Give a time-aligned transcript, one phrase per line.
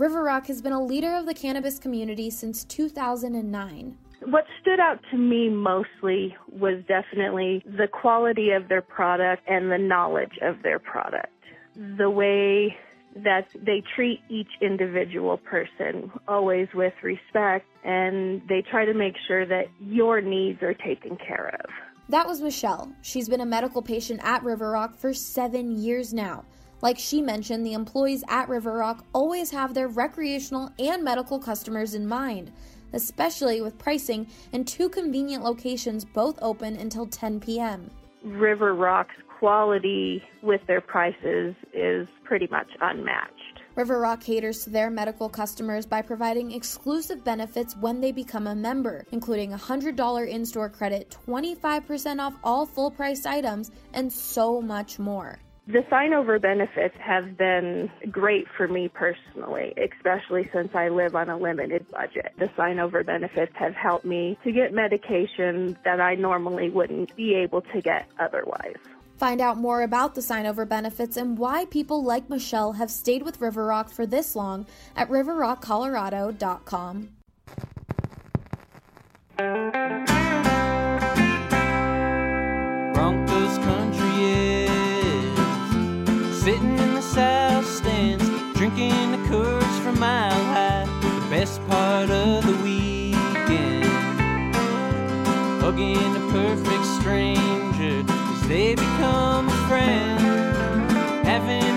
[0.00, 3.98] River Rock has been a leader of the cannabis community since 2009.
[4.24, 9.76] What stood out to me mostly was definitely the quality of their product and the
[9.76, 11.34] knowledge of their product.
[11.98, 12.78] The way
[13.14, 19.44] that they treat each individual person always with respect and they try to make sure
[19.44, 21.70] that your needs are taken care of.
[22.08, 22.90] That was Michelle.
[23.02, 26.46] She's been a medical patient at River Rock for seven years now.
[26.82, 31.94] Like she mentioned, the employees at River Rock always have their recreational and medical customers
[31.94, 32.50] in mind,
[32.94, 37.90] especially with pricing and two convenient locations both open until 10 p.m.
[38.24, 43.60] River Rock's quality with their prices is pretty much unmatched.
[43.74, 48.54] River Rock caters to their medical customers by providing exclusive benefits when they become a
[48.54, 54.60] member, including a $100 in store credit, 25% off all full priced items, and so
[54.60, 55.38] much more.
[55.66, 61.28] The sign over benefits have been great for me personally, especially since I live on
[61.28, 62.32] a limited budget.
[62.38, 67.34] The sign over benefits have helped me to get medication that I normally wouldn't be
[67.34, 68.78] able to get otherwise.
[69.20, 73.22] Find out more about the sign over benefits and why people like Michelle have stayed
[73.22, 77.10] with River Rock for this long at riverrockcolorado.com.
[82.94, 83.89] Broncos country is
[86.50, 88.24] sitting in the south stands,
[88.58, 90.84] drinking the Coors from Mile High.
[91.00, 93.84] The best part of the weekend,
[95.62, 100.90] hugging a perfect stranger as they become a friend,
[101.24, 101.69] having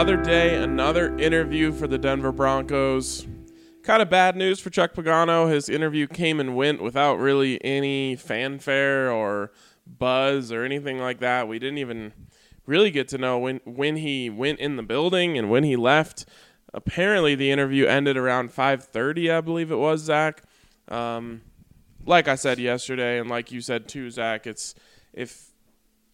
[0.00, 3.26] Another day, another interview for the Denver Broncos.
[3.82, 5.52] Kind of bad news for Chuck Pagano.
[5.52, 9.52] His interview came and went without really any fanfare or
[9.86, 11.48] buzz or anything like that.
[11.48, 12.14] We didn't even
[12.64, 16.24] really get to know when when he went in the building and when he left.
[16.72, 20.00] Apparently, the interview ended around 5:30, I believe it was.
[20.00, 20.42] Zach,
[20.88, 21.42] um,
[22.06, 24.74] like I said yesterday, and like you said too, Zach, it's
[25.12, 25.50] if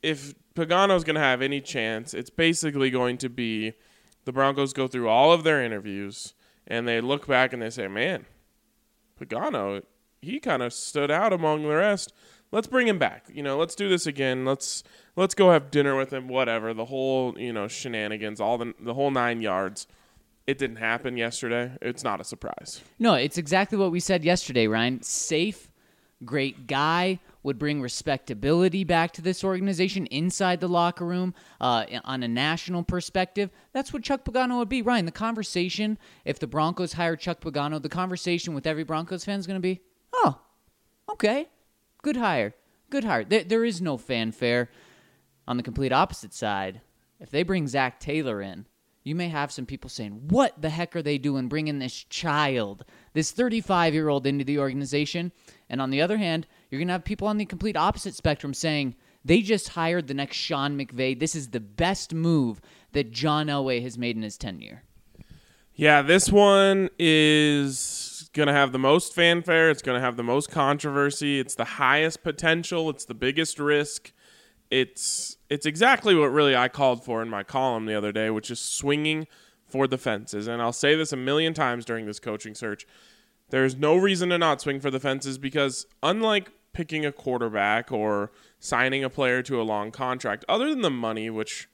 [0.03, 3.75] if Pagano's going to have any chance, it's basically going to be
[4.25, 6.35] the Broncos go through all of their interviews
[6.67, 8.27] and they look back and they say, "Man,
[9.21, 9.83] Pagano,
[10.21, 12.13] he kind of stood out among the rest.
[12.53, 13.27] Let's bring him back.
[13.33, 14.45] You know, let's do this again.
[14.45, 14.83] Let's
[15.15, 16.29] let's go have dinner with him.
[16.29, 19.87] Whatever the whole you know shenanigans, all the the whole nine yards.
[20.47, 21.73] It didn't happen yesterday.
[21.83, 22.81] It's not a surprise.
[23.01, 25.03] No, it's exactly what we said yesterday, Ryan.
[25.03, 25.73] Safe,
[26.25, 32.25] great guy, would bring respectability back to this organization inside the locker room uh, on
[32.25, 33.51] a national perspective.
[33.73, 34.83] That's what Chuck Pagano would be.
[34.83, 39.39] Ryan, the conversation, if the Broncos hire Chuck Pagano, the conversation with every Broncos fan
[39.39, 39.81] is going to be,
[40.13, 40.41] oh,
[41.09, 41.49] okay,
[42.03, 42.53] good hire,
[42.91, 43.25] good hire.
[43.25, 44.69] There, there is no fanfare.
[45.49, 46.81] On the complete opposite side,
[47.21, 48.67] if they bring Zac Taylor in,
[49.05, 52.85] you may have some people saying, What the heck are they doing bringing this child,
[53.13, 55.31] this 35 year old, into the organization?
[55.69, 58.55] And on the other hand, you're going to have people on the complete opposite spectrum
[58.55, 58.95] saying,
[59.25, 61.19] They just hired the next Sean McVay.
[61.19, 62.61] This is the best move
[62.93, 64.83] that John Elway has made in his tenure.
[65.75, 69.71] Yeah, this one is going to have the most fanfare.
[69.71, 71.39] It's going to have the most controversy.
[71.39, 72.89] It's the highest potential.
[72.89, 74.13] It's the biggest risk.
[74.71, 78.51] It's it's exactly what really I called for in my column the other day, which
[78.51, 79.27] is swinging
[79.67, 80.47] for the fences.
[80.47, 82.87] And I'll say this a million times during this coaching search.
[83.51, 88.33] There's no reason to not swing for the fences because unlike picking a quarterback or
[88.59, 91.69] signing a player to a long contract, other than the money, which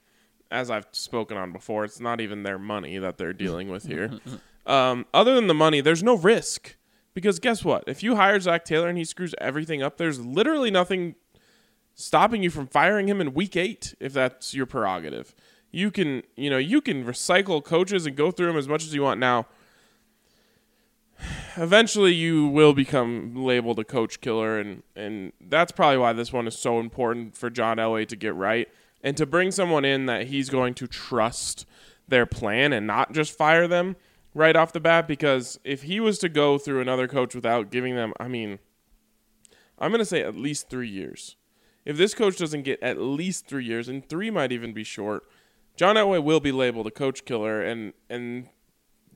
[0.51, 4.21] as I've spoken on before, it's not even their money that they're dealing with here.
[4.65, 6.77] Um, other than the money, there's no risk.
[7.15, 7.85] Because guess what?
[7.87, 11.17] If you hire Zac Taylor and he screws everything up, there's literally nothing
[11.95, 15.35] stopping you from firing him in week eight if that's your prerogative.
[15.71, 18.95] You can, you know, you can recycle coaches and go through them as much as
[18.95, 19.21] you want.
[19.21, 19.47] Now,
[21.57, 26.47] eventually you will become labeled a coach killer and and that's probably why this one
[26.47, 28.69] is so important for John Elway to get right
[29.03, 31.67] and to bring someone in that he's going to trust
[32.09, 33.97] their plan and not just fire them
[34.35, 37.97] right off the bat because if he was to go through another coach without giving
[37.97, 38.59] them I mean
[39.79, 41.37] I'm going to say at least 3 years.
[41.85, 45.25] If this coach doesn't get at least 3 years and 3 might even be short,
[45.75, 48.49] John Elway will be labeled a coach killer and and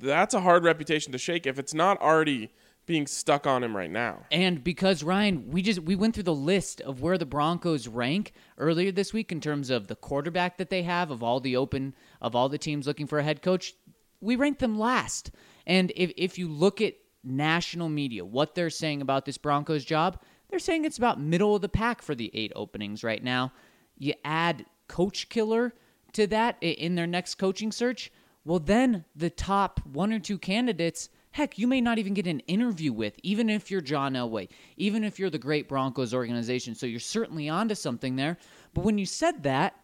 [0.00, 2.52] that's a hard reputation to shake if it's not already
[2.86, 4.24] being stuck on him right now.
[4.30, 8.32] And because Ryan, we just we went through the list of where the Broncos rank
[8.58, 11.94] earlier this week in terms of the quarterback that they have of all the open
[12.20, 13.74] of all the teams looking for a head coach.
[14.20, 15.32] We ranked them last.
[15.66, 16.94] And if if you look at
[17.24, 21.62] national media, what they're saying about this Broncos job, they're saying it's about middle of
[21.62, 23.52] the pack for the eight openings right now.
[23.98, 25.74] You add coach killer
[26.12, 28.12] to that in their next coaching search,
[28.46, 32.38] well, then the top one or two candidates, heck, you may not even get an
[32.40, 36.76] interview with, even if you're John Elway, even if you're the great Broncos organization.
[36.76, 38.38] So you're certainly onto something there.
[38.72, 39.74] But when you said that,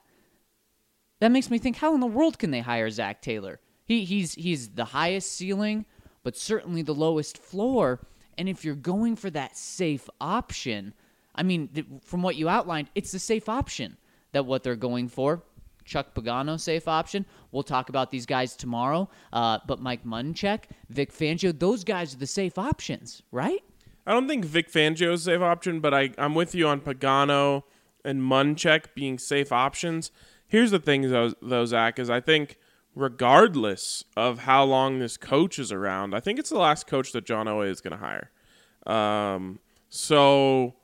[1.18, 3.58] that makes me think how in the world can they hire Zac Taylor?
[3.84, 5.84] He, he's he's the highest ceiling,
[6.22, 8.06] but certainly the lowest floor.
[8.38, 10.94] And if you're going for that safe option,
[11.34, 13.96] I mean, th- from what you outlined, it's the safe option
[14.30, 15.42] that what they're going for.
[15.84, 17.26] Chuck Pagano, safe option.
[17.50, 19.08] We'll talk about these guys tomorrow.
[19.32, 23.62] Uh, but Mike Munchak, Vic Fangio, those guys are the safe options, right?
[24.06, 26.80] I don't think Vic Fangio is a safe option, but I, I'm with you on
[26.80, 27.62] Pagano
[28.04, 30.10] and Munchak being safe options.
[30.48, 32.58] Here's the thing, though, though, Zach, is I think
[32.94, 37.24] regardless of how long this coach is around, I think it's the last coach that
[37.24, 38.30] John Elway is going to hire.
[38.86, 40.74] Um, so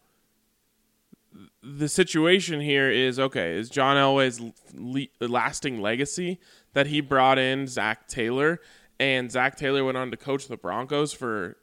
[1.76, 3.54] the situation here is okay.
[3.54, 4.40] Is John Elway's
[4.74, 6.40] le- lasting legacy
[6.72, 8.60] that he brought in Zac Taylor,
[8.98, 11.56] and Zac Taylor went on to coach the Broncos for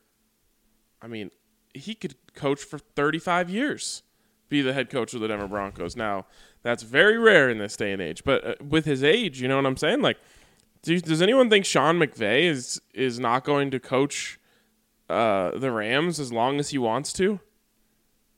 [1.02, 1.30] I mean,
[1.74, 4.02] he could coach for 35 years,
[4.50, 5.96] be the head coach of the Denver Broncos.
[5.96, 6.26] Now,
[6.64, 9.58] that's very rare in this day and age, but uh, with his age, you know
[9.58, 10.02] what I'm saying?
[10.02, 10.18] Like,
[10.82, 14.40] do, does anyone think Sean McVay is is not going to coach
[15.10, 17.40] uh, the Rams as long as he wants to?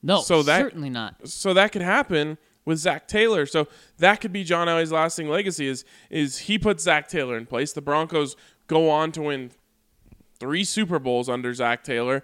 [0.04, 1.28] No, So that- certainly not.
[1.28, 3.46] so that could happen with Zac Taylor.
[3.46, 3.68] So
[3.98, 7.74] that could be John Elway's lasting legacy is is he puts Zac Taylor in place.
[7.74, 8.36] The Broncos
[8.68, 9.52] go on to win
[10.40, 12.24] three Super Bowls under Zac Taylor.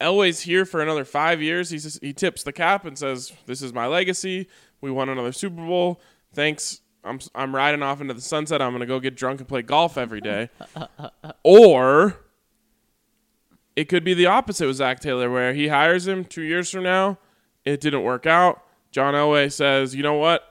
[0.00, 1.70] Elway's here for another five years.
[1.70, 4.48] He he tips the cap and says, "This is my legacy.
[4.80, 6.00] We won another Super Bowl.
[6.32, 6.80] Thanks.
[7.04, 8.60] I'm I'm riding off into the sunset.
[8.60, 10.48] I'm gonna go get drunk and play golf every day."
[11.44, 12.16] or
[13.76, 16.84] it could be the opposite with Zac Taylor, where he hires him two years from
[16.84, 17.18] now.
[17.64, 18.62] It didn't work out.
[18.90, 20.42] John Elway says, "You know what?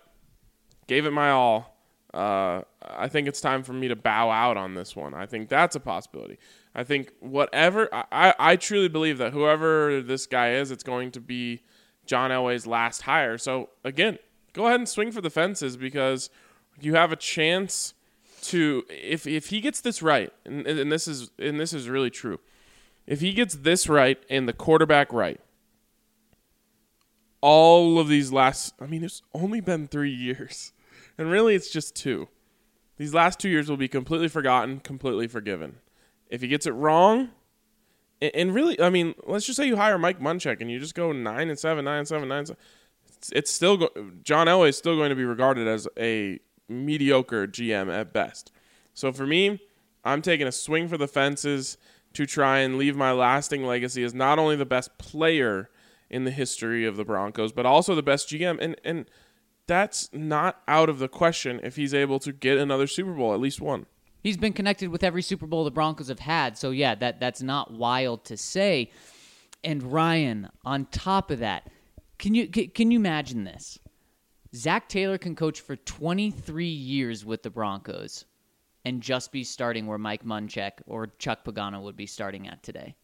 [0.87, 1.73] Gave it my all.
[2.13, 5.13] Uh, I think it's time for me to bow out on this one.
[5.13, 6.37] I think that's a possibility.
[6.75, 11.19] I think whatever I, I, truly believe that whoever this guy is, it's going to
[11.19, 11.63] be
[12.05, 13.37] John Elway's last hire.
[13.37, 14.19] So again,
[14.53, 16.29] go ahead and swing for the fences because
[16.79, 17.93] you have a chance
[18.43, 22.09] to if if he gets this right, and, and this is and this is really
[22.09, 22.39] true.
[23.05, 25.39] If he gets this right and the quarterback right,
[27.41, 30.73] all of these last I mean, it's only been three years.
[31.17, 32.27] And really it's just two.
[32.97, 35.77] These last two years will be completely forgotten, completely forgiven.
[36.29, 37.29] If he gets it wrong,
[38.21, 41.11] and really, I mean, let's just say you hire Mike Munchak and you just go
[41.11, 42.39] nine and seven, nine and seven, nine.
[42.39, 42.61] And seven.
[43.33, 46.39] It's, still go- John Elway is still going to be regarded as a
[46.69, 48.51] mediocre GM at best.
[48.93, 49.61] So for me,
[50.05, 51.77] I'm taking a swing for the fences
[52.13, 55.69] to try and leave my lasting legacy as not only the best player
[56.09, 58.57] in the history of the Broncos, but also the best GM.
[58.61, 59.09] And and
[59.67, 63.39] that's not out of the question if he's able to get another Super Bowl, at
[63.39, 63.85] least one.
[64.21, 66.57] He's been connected with every Super Bowl the Broncos have had.
[66.57, 68.91] So yeah, that that's not wild to say.
[69.63, 71.69] And Ryan, on top of that,
[72.19, 73.79] can you can, you imagine this?
[74.55, 78.25] Zac Taylor can coach for 23 years with the Broncos
[78.85, 82.95] and just be starting where Mike Munchak or Chuck Pagano would be starting at today.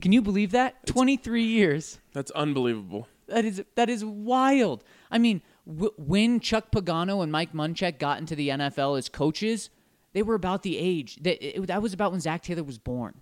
[0.00, 0.84] Can you believe that?
[0.86, 1.98] 23 years.
[2.12, 3.08] That's unbelievable.
[3.28, 4.82] That is that is wild.
[5.10, 9.70] I mean, w- when Chuck Pagano and Mike Munchak got into the NFL as coaches,
[10.12, 13.20] they were about the age that it, that was about when Zac Taylor was born.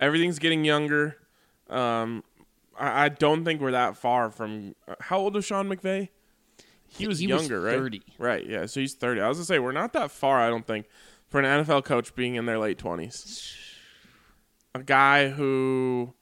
[0.00, 1.16] Everything's getting younger.
[1.68, 2.24] Um,
[2.78, 4.74] I, I don't think we're that far from.
[4.88, 6.08] uh, How old is Sean McVay?
[6.88, 7.76] He was He was younger, right?
[7.76, 8.02] 30.
[8.18, 8.46] Right.
[8.46, 8.66] Yeah.
[8.66, 9.20] So he's thirty.
[9.20, 10.40] I was gonna say we're not that far.
[10.40, 10.86] I don't think
[11.28, 13.54] for an NFL coach being in their late twenties.
[14.74, 16.14] A guy who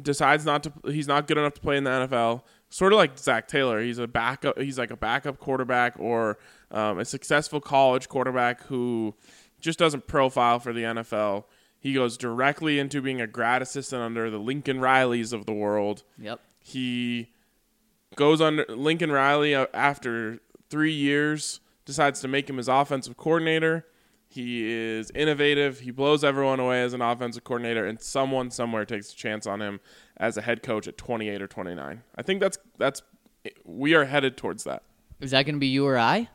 [0.00, 0.72] decides not to.
[0.86, 2.42] He's not good enough to play in the NFL.
[2.68, 3.80] Sort of like Zac Taylor.
[3.80, 4.58] He's a backup.
[4.58, 6.38] He's like a backup quarterback or
[6.70, 9.14] um, a successful college quarterback who
[9.60, 11.44] just doesn't profile for the NFL.
[11.78, 16.02] He goes directly into being a grad assistant under the Lincoln Rileys of the world.
[16.18, 16.40] Yep.
[16.60, 17.30] He
[18.16, 20.40] goes under Lincoln Riley uh, after
[20.70, 23.86] three years, decides to make him his offensive coordinator.
[24.28, 25.80] He is innovative.
[25.80, 29.60] He blows everyone away as an offensive coordinator, and someone somewhere takes a chance on
[29.60, 29.80] him
[30.16, 32.02] as a head coach at 28 or 29.
[32.16, 33.02] I think that's that's
[33.64, 34.84] we are headed towards that.
[35.20, 36.28] Is that going to be you or I?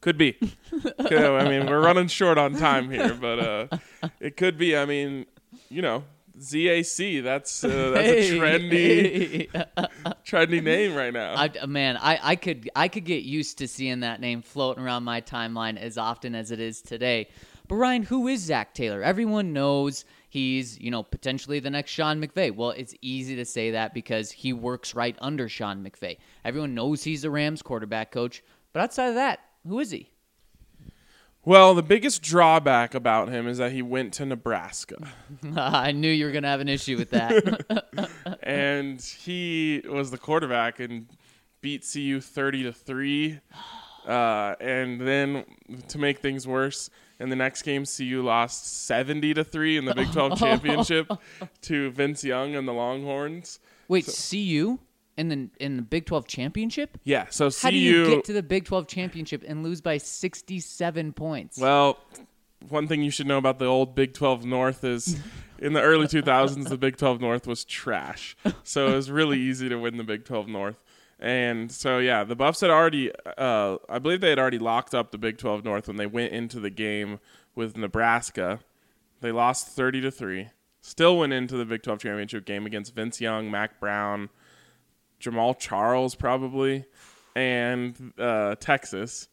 [0.00, 0.34] Could be.
[0.34, 3.78] Could- I mean, we're running short on time here, but uh,
[4.20, 4.76] it could be.
[4.76, 5.26] I mean,
[5.68, 6.04] you know,
[6.38, 7.22] ZAC.
[7.22, 9.48] That's uh, that's a trendy
[10.26, 11.34] trendy name right now.
[11.34, 15.04] I, man, I, I could I could get used to seeing that name floating around
[15.04, 17.28] my timeline as often as it is today.
[17.68, 19.02] But Ryan, who is Zac Taylor?
[19.02, 22.54] Everyone knows he's, you know, potentially the next Sean McVay.
[22.54, 26.18] Well, it's easy to say that because he works right under Sean McVay.
[26.44, 28.42] Everyone knows he's the Rams quarterback coach.
[28.72, 30.10] But outside of that, who is he?
[31.46, 34.96] Well, the biggest drawback about him is that he went to Nebraska.
[35.56, 38.10] I knew you were going to have an issue with that.
[38.42, 41.06] and he was the quarterback and
[41.60, 43.38] beat CU 30 to 3.
[44.08, 45.44] Uh, and then
[45.86, 49.94] to make things worse, in the next game, CU lost 70 to 3 in the
[49.94, 51.08] Big 12 championship
[51.62, 53.60] to Vince Young and the Longhorns.
[53.86, 54.80] Wait, CU
[55.16, 56.98] in the in the Big 12 championship?
[57.04, 61.12] Yeah, so How do you get to the Big 12 championship and lose by 67
[61.12, 61.58] points?
[61.58, 61.98] Well,
[62.68, 65.18] one thing you should know about the old Big 12 North is
[65.58, 68.36] in the early 2000s, the Big 12 North was trash.
[68.62, 70.82] So it was really easy to win the Big 12 North.
[71.18, 75.12] And so, yeah, the Buffs had already, uh, I believe they had already locked up
[75.12, 77.20] the Big 12 North when they went into the game
[77.54, 78.60] with Nebraska.
[79.22, 80.48] They lost 30 to 3.
[80.82, 84.28] Still went into the Big 12 championship game against Vince Young, Mack Brown,
[85.20, 86.84] Jamaal Charles, probably,
[87.34, 89.28] and uh, Texas.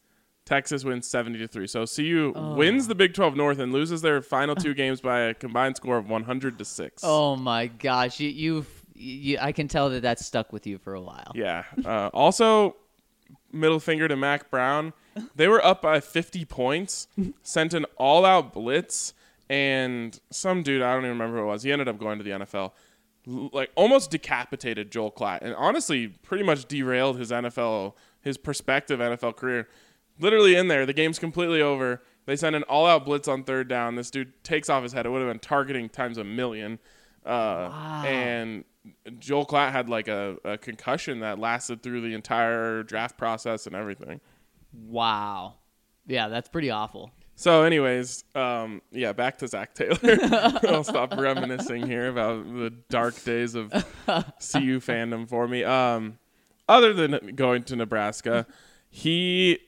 [0.45, 1.67] Texas wins 70 to 3.
[1.67, 5.33] So CU wins the Big 12 North and loses their final two games by a
[5.33, 7.03] combined score of 100 to 6.
[7.05, 10.93] Oh my gosh, you, you've you, I can tell that that's stuck with you for
[10.93, 11.31] a while.
[11.33, 11.63] Yeah.
[11.83, 12.75] Uh, also,
[13.51, 14.93] middle finger to Mack Brown.
[15.35, 17.07] They were up by 50 points,
[17.43, 19.13] sent an all out blitz,
[19.49, 22.23] and some dude, I don't even remember who it was, he ended up going to
[22.23, 22.71] the NFL.
[23.25, 29.35] Like almost decapitated Joel Klatt, and honestly, pretty much derailed his NFL, his prospective NFL
[29.37, 29.69] career.
[30.19, 32.01] Literally in there, the game's completely over.
[32.25, 33.95] They send an all-out blitz on third down.
[33.95, 35.05] This dude takes off his head.
[35.05, 36.79] It would have been targeting times a million.
[37.25, 37.69] Uh,
[38.05, 38.63] And
[39.19, 43.75] Joel Klatt had like a, a concussion that lasted through the entire draft process and
[43.75, 44.19] everything.
[44.73, 45.55] Wow.
[46.07, 47.11] Yeah, that's pretty awful.
[47.35, 50.19] So, anyways, um, yeah, back to Zac Taylor.
[50.67, 53.79] I'll stop reminiscing here about the dark days of CU
[54.79, 55.63] fandom for me.
[55.63, 56.19] Um,
[56.69, 58.45] other than going to Nebraska,
[58.89, 59.59] he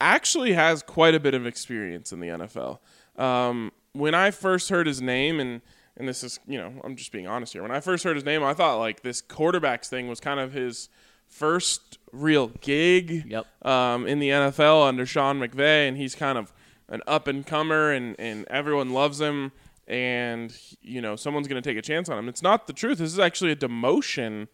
[0.00, 2.78] actually has quite a bit of experience in the NFL.
[3.16, 5.60] Um, when I first heard his name, and
[5.96, 7.62] and this is you know I'm just being honest here.
[7.62, 10.52] When I first heard his name, I thought like this quarterbacks thing was kind of
[10.52, 10.88] his
[11.26, 13.46] first real gig Yep.
[13.66, 16.52] um, in the NFL under Sean McVay, and he's kind of
[16.88, 19.52] an up and comer, and and everyone loves him,
[19.86, 22.28] and you know someone's going to take a chance on him.
[22.28, 22.98] It's not the truth.
[22.98, 24.48] This is actually a demotion.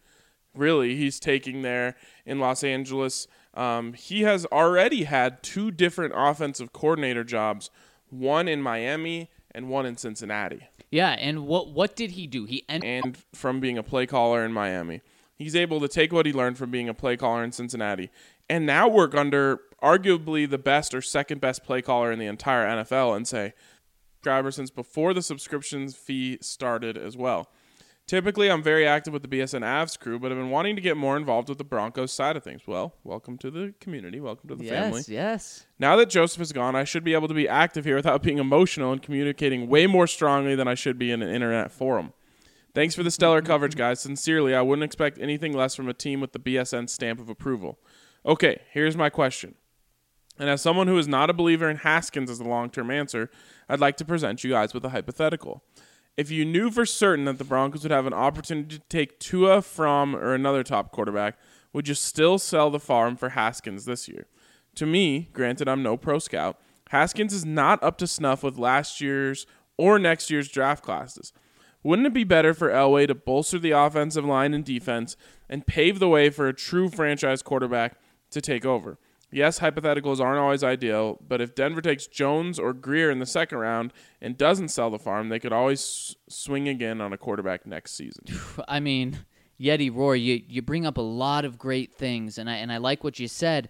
[0.53, 1.95] Really, he's taking there
[2.25, 3.27] in Los Angeles.
[3.53, 7.69] Um, he has already had two different offensive coordinator jobs,
[8.09, 12.43] one in Miami and one in Cincinnati Yeah, and what what did he do?
[12.45, 15.01] He and from being a play caller in Miami.
[15.35, 18.09] He's able to take what he learned from being a play caller in Cincinnati
[18.49, 22.65] and now work under arguably the best or second best play caller in the entire
[22.65, 23.53] NFL and say,
[24.15, 27.47] subscriber since before the subscription fee started as well.
[28.07, 30.95] Typically, I'm very active with the BSN Avs crew, but I've been wanting to get
[30.95, 32.61] more involved with the Broncos side of things.
[32.67, 34.19] Well, welcome to the community.
[34.19, 34.99] Welcome to the family.
[34.99, 35.65] yes, yes.
[35.79, 38.37] Now that Joseph is gone, I should be able to be active here without being
[38.37, 42.13] emotional and communicating way more strongly than I should be in an internet forum.
[42.75, 44.01] Thanks for the stellar coverage, guys.
[44.01, 47.79] Sincerely, I wouldn't expect anything less from a team with the BSN stamp of approval.
[48.25, 49.55] Okay, here's my question.
[50.37, 53.31] And as someone who is not a believer in Haskins as the long term answer,
[53.69, 55.63] I'd like to present you guys with a hypothetical.
[56.17, 59.61] If you knew for certain that the Broncos would have an opportunity to take Tua
[59.61, 61.37] Fromm or another top quarterback,
[61.71, 64.27] would you still sell the farm for Haskins this year?
[64.75, 68.99] To me, granted I'm no pro scout, Haskins is not up to snuff with last
[68.99, 71.31] year's or next year's draft classes.
[71.85, 75.15] Wouldn't it be better for Elway to bolster the offensive line and defense
[75.47, 77.99] and pave the way for a true franchise quarterback
[78.31, 78.97] to take over?
[79.31, 83.59] Yes, hypotheticals aren't always ideal, but if Denver takes Jones or Grier in the second
[83.59, 87.91] round and doesn't sell the farm, they could always swing again on a quarterback next
[87.91, 88.23] season.
[88.67, 89.19] I mean,
[89.61, 92.77] Yeti Roy, you you bring up a lot of great things, and I and I
[92.77, 93.69] like what you said.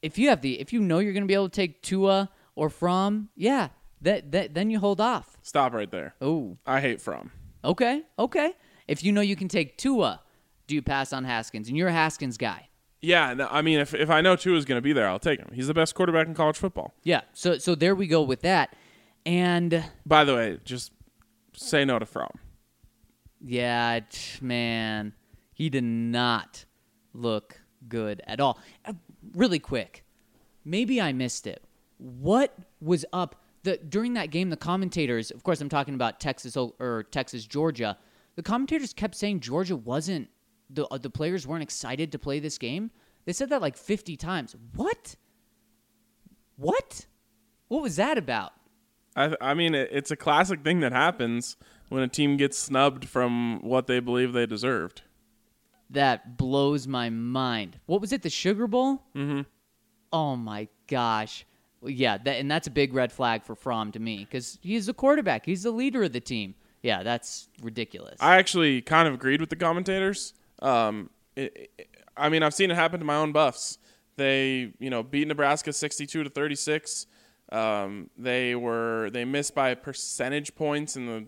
[0.00, 2.30] If you have the if you know you're going to be able to take Tua
[2.54, 3.68] or Fromm, yeah,
[4.02, 5.36] that that then you hold off.
[5.42, 6.14] Stop right there.
[6.20, 7.30] Oh, I hate Fromm.
[7.64, 8.52] okay, okay.
[8.88, 10.20] If you know you can take Tua,
[10.66, 11.68] do you pass on Haskins?
[11.68, 12.68] And you're a Haskins guy.
[13.00, 15.18] Yeah, no, I mean, if, if I know Tua is going to be there, I'll
[15.18, 15.50] take him.
[15.52, 16.94] He's the best quarterback in college football.
[17.02, 17.22] Yeah.
[17.32, 18.74] So so there we go with that.
[19.26, 20.92] And By the way, just
[21.56, 22.38] say no to Fromm.
[23.40, 24.00] yeah,
[24.40, 25.14] man,
[25.52, 26.64] he did not
[27.14, 28.58] look good at all.
[28.84, 28.92] Uh,
[29.34, 30.04] really quick,
[30.64, 31.62] maybe I missed it.
[31.98, 34.50] What was up the during that game?
[34.50, 37.96] The commentators, of course, I'm talking about Texas or Texas Georgia.
[38.36, 40.28] The commentators kept saying Georgia wasn't
[40.70, 42.90] the uh, the players weren't excited to play this game.
[43.24, 44.56] They said that like 50 times.
[44.74, 45.16] What?
[46.56, 47.06] What?
[47.68, 48.52] What was that about?
[49.14, 51.56] I, I mean, it, it's a classic thing that happens
[51.88, 55.02] when a team gets snubbed from what they believe they deserved.
[55.90, 57.78] That blows my mind.
[57.86, 58.22] What was it?
[58.22, 59.02] The Sugar Bowl?
[59.14, 59.44] Mhm.
[60.12, 61.44] Oh my gosh.
[61.84, 64.94] Yeah, that, and that's a big red flag for Fromm to me because he's the
[64.94, 65.44] quarterback.
[65.46, 66.54] He's the leader of the team.
[66.82, 68.16] Yeah, that's ridiculous.
[68.20, 70.34] I actually kind of agreed with the commentators.
[70.60, 73.78] Um, it, it- I mean, I've seen it happen to my own Buffs.
[74.16, 77.06] They, you know, beat Nebraska sixty-two to thirty-six.
[77.50, 81.24] Um, they were they missed by percentage points in the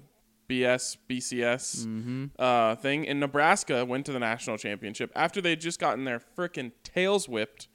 [0.49, 6.05] BS BCS uh, thing, and Nebraska went to the national championship after they'd just gotten
[6.05, 7.69] their frickin' tails whipped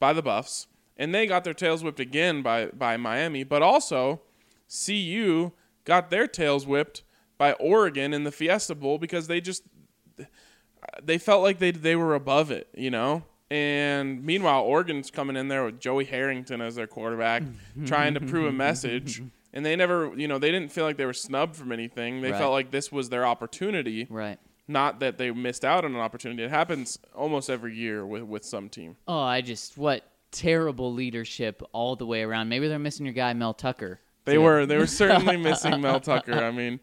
[0.00, 0.66] by the Buffs,
[0.98, 4.20] and they got their tails whipped again by by Miami, but also
[4.68, 5.52] CU
[5.84, 7.02] got their tails whipped
[7.38, 9.62] by Oregon in the Fiesta Bowl because they just
[11.02, 13.24] they felt like they they were above it, you know.
[13.50, 17.86] And meanwhile, Oregon's coming in there with Joey Harrington as their quarterback, mm-hmm.
[17.86, 19.22] trying to prove a message.
[19.54, 22.20] And they never, you know, they didn't feel like they were snubbed from anything.
[22.20, 22.38] They Right.
[22.38, 24.38] felt like this was their opportunity, right.
[24.68, 26.42] not that they missed out on an opportunity.
[26.42, 28.96] It happens almost every year with with some team.
[29.08, 32.48] Oh, I just what terrible leadership all the way around.
[32.48, 34.00] Maybe they're missing your guy Mel Tucker.
[34.24, 36.34] They were they were certainly missing Mel Tucker.
[36.34, 36.80] I mean,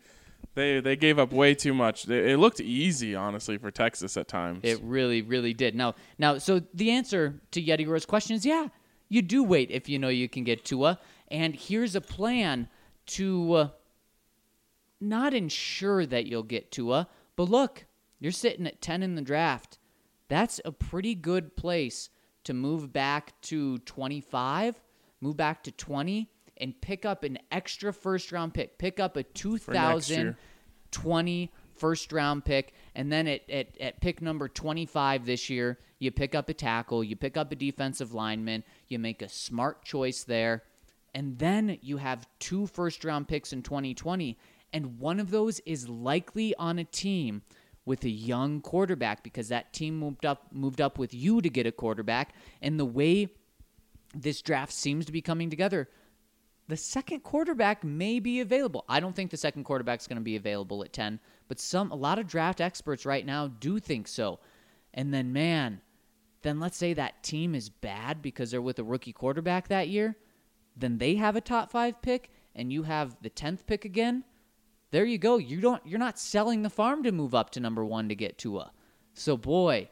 [0.55, 2.07] they they gave up way too much.
[2.07, 4.61] It, it looked easy, honestly, for Texas at times.
[4.63, 5.75] It really, really did.
[5.75, 8.69] Now, now, so the answer to Yeti Roar's question is yeah,
[9.09, 10.99] you do wait if you know you can get Tua.
[11.29, 12.69] And here's a plan
[13.07, 13.67] to uh,
[14.99, 17.85] not ensure that you'll get Tua, but look,
[18.19, 19.77] you're sitting at 10 in the draft.
[20.27, 22.09] That's a pretty good place
[22.45, 24.79] to move back to 25,
[25.21, 28.77] move back to 20, and pick up an extra first round pick.
[28.77, 35.25] Pick up a 2020 first round pick and then at, at, at pick number 25
[35.25, 39.21] this year you pick up a tackle you pick up a defensive lineman you make
[39.21, 40.63] a smart choice there
[41.13, 44.37] and then you have two first round picks in 2020
[44.71, 47.41] and one of those is likely on a team
[47.85, 51.67] with a young quarterback because that team moved up moved up with you to get
[51.67, 53.27] a quarterback and the way
[54.13, 55.89] this draft seems to be coming together
[56.67, 58.85] the second quarterback may be available.
[58.89, 61.91] I don't think the second quarterback is going to be available at 10, but some
[61.91, 64.39] a lot of draft experts right now do think so.
[64.93, 65.81] And then man,
[66.41, 70.15] then let's say that team is bad because they're with a rookie quarterback that year,
[70.75, 74.23] then they have a top 5 pick and you have the 10th pick again.
[74.91, 75.37] There you go.
[75.37, 78.37] You don't you're not selling the farm to move up to number 1 to get
[78.37, 78.71] Tua.
[79.13, 79.89] So boy,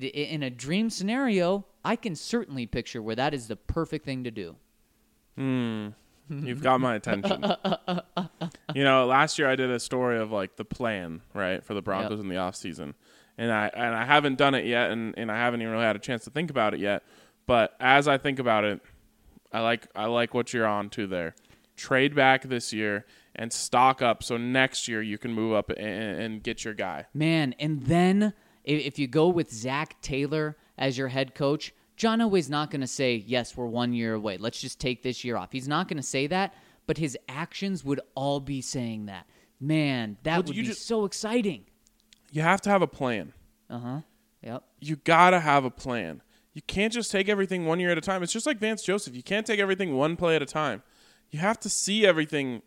[0.00, 4.30] in a dream scenario, I can certainly picture where that is the perfect thing to
[4.30, 4.56] do.
[5.36, 5.88] Hmm.
[6.28, 7.42] You've got my attention.
[8.74, 11.82] you know, last year I did a story of like the plan, right, for the
[11.82, 12.20] Broncos Yep.
[12.20, 12.94] in the off season.
[13.36, 15.96] And I and I haven't done it yet and, and I haven't even really had
[15.96, 17.02] a chance to think about it yet.
[17.46, 18.80] But as I think about it,
[19.52, 21.34] I like I like what you're on to there.
[21.76, 26.20] Trade back this year and stock up so next year you can move up and,
[26.20, 27.06] and get your guy.
[27.14, 28.32] Man, and then
[28.64, 32.86] if you go with Zac Taylor as your head coach, John Elway's not going to
[32.86, 34.36] say, yes, we're one year away.
[34.38, 35.52] Let's just take this year off.
[35.52, 36.54] He's not going to say that,
[36.86, 39.26] but his actions would all be saying that.
[39.60, 41.64] Man, that Well, would be just- so exciting.
[42.32, 43.32] You have to have a plan.
[43.68, 44.00] Uh huh.
[44.42, 44.64] Yep.
[44.80, 46.22] you gotta have a plan.
[46.54, 48.22] You can't just take everything one year at a time.
[48.22, 49.14] It's just like Vance Joseph.
[49.14, 50.82] You can't take everything one play at a time.
[51.30, 52.62] You have to see everything.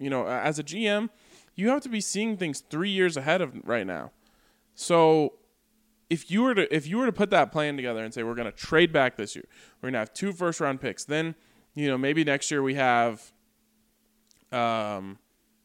[0.00, 1.10] You know, as a GM,
[1.54, 4.12] you have to be seeing things three years ahead of right now.
[4.74, 5.34] So,
[6.08, 8.34] if you were to if you were to put that plan together and say we're
[8.34, 9.44] going to trade back this year,
[9.76, 11.04] we're going to have two first round picks.
[11.04, 11.34] Then,
[11.74, 13.30] you know, maybe next year we have,
[14.50, 15.18] um,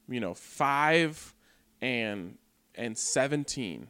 [0.10, 1.34] you know, five
[1.82, 2.38] and
[2.76, 3.89] and seventeen.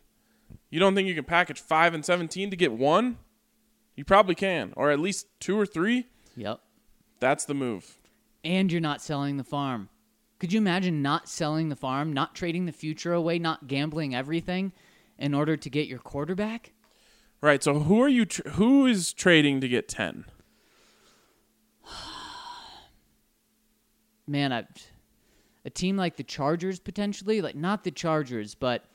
[0.69, 3.17] You don't think you can package five and seventeen to get one?
[3.95, 6.07] You probably can, or at least two or three.
[6.35, 6.59] Yep.
[7.19, 7.97] That's the move.
[8.43, 9.89] And you're not selling the farm.
[10.39, 14.73] Could you imagine not selling the farm, not trading the future away, not gambling everything
[15.17, 16.73] in order to get your quarterback?
[17.41, 17.63] Right.
[17.63, 18.25] So who are you?
[18.25, 20.25] Tr- who is trading to get ten?
[24.27, 24.65] man, I,
[25.63, 28.85] a team like the Chargers potentially, like not the Chargers, but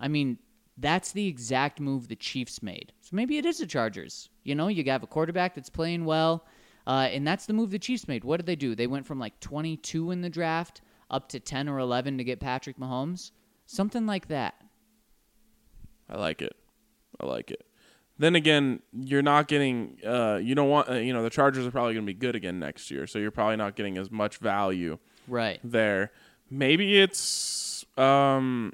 [0.00, 0.38] I mean,
[0.78, 2.92] that's the exact move the Chiefs made.
[3.00, 4.28] So maybe it is the Chargers.
[4.44, 6.44] You know, you have a quarterback that's playing well,
[6.86, 8.24] uh, and that's the move the Chiefs made.
[8.24, 8.74] What did they do?
[8.74, 10.80] They went from like 22 in the draft
[11.10, 13.30] up to 10 or 11 to get Patrick Mahomes,
[13.66, 14.54] something like that.
[16.08, 16.54] I like it.
[17.20, 17.64] I like it.
[18.18, 19.98] Then again, you're not getting.
[20.06, 20.88] Uh, you don't want.
[20.88, 23.18] Uh, you know, the Chargers are probably going to be good again next year, so
[23.18, 25.60] you're probably not getting as much value Right.
[25.62, 26.12] there.
[26.50, 27.84] Maybe it's.
[27.98, 28.72] Um,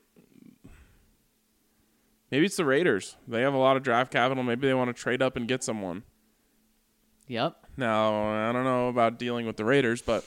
[2.30, 3.16] maybe it's the Raiders.
[3.26, 4.44] They have a lot of draft capital.
[4.44, 6.02] Maybe they want to trade up and get someone.
[7.26, 7.56] Yep.
[7.76, 10.24] Now I don't know about dealing with the Raiders, but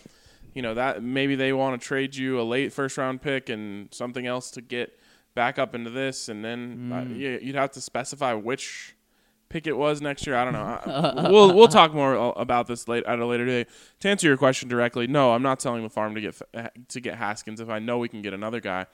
[0.56, 3.94] you know that maybe they want to trade you a late first round pick and
[3.94, 4.98] something else to get
[5.36, 8.96] back up into this, and then uh, yeah, you'd have to specify which
[9.50, 10.36] pick it was next year.
[10.36, 11.30] I don't know.
[11.30, 13.68] We'll we'll talk more about this late at a later date.
[14.00, 16.42] To answer your question directly, no, I'm not selling the farm to get
[16.90, 18.88] to get Haskins if I know we can get another guy.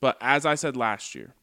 [0.00, 1.34] But as I said last year,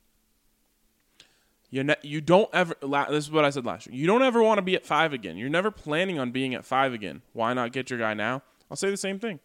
[1.70, 2.76] you ne- you don't ever.
[2.82, 3.96] La- this is what I said last year.
[3.96, 5.38] You don't ever want to be at five again.
[5.38, 7.22] You're never planning on being at five again.
[7.34, 8.42] Why not get your guy now?
[8.72, 9.40] I'll say the same thing.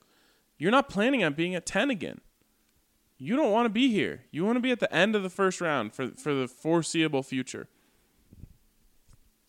[0.59, 2.21] You're not planning on being at ten again.
[3.19, 4.25] You don't want to be here.
[4.31, 7.23] You want to be at the end of the first round for for the foreseeable
[7.23, 7.69] future.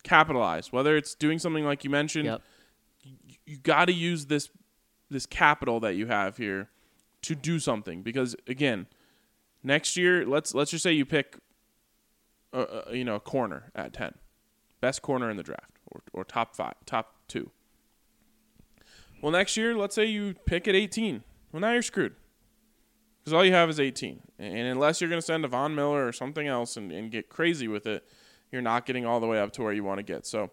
[0.02, 0.72] Capitalize.
[0.72, 2.42] Whether it's doing something like you mentioned, Yep.
[3.44, 4.50] you got to use this
[5.10, 6.68] this capital that you have here
[7.22, 8.86] to do something because again
[9.62, 11.36] next year let's let's just say you pick
[12.52, 14.14] a, a, you know a corner at 10
[14.80, 17.50] best corner in the draft or, or top 5 top 2
[19.20, 22.14] well next year let's say you pick at 18 well now you're screwed.
[23.20, 26.06] Because all you have is 18 and unless you're going to send a Von Miller
[26.06, 28.04] or something else and, and get crazy with it
[28.52, 30.26] you're not getting all the way up to where you want to get.
[30.26, 30.50] So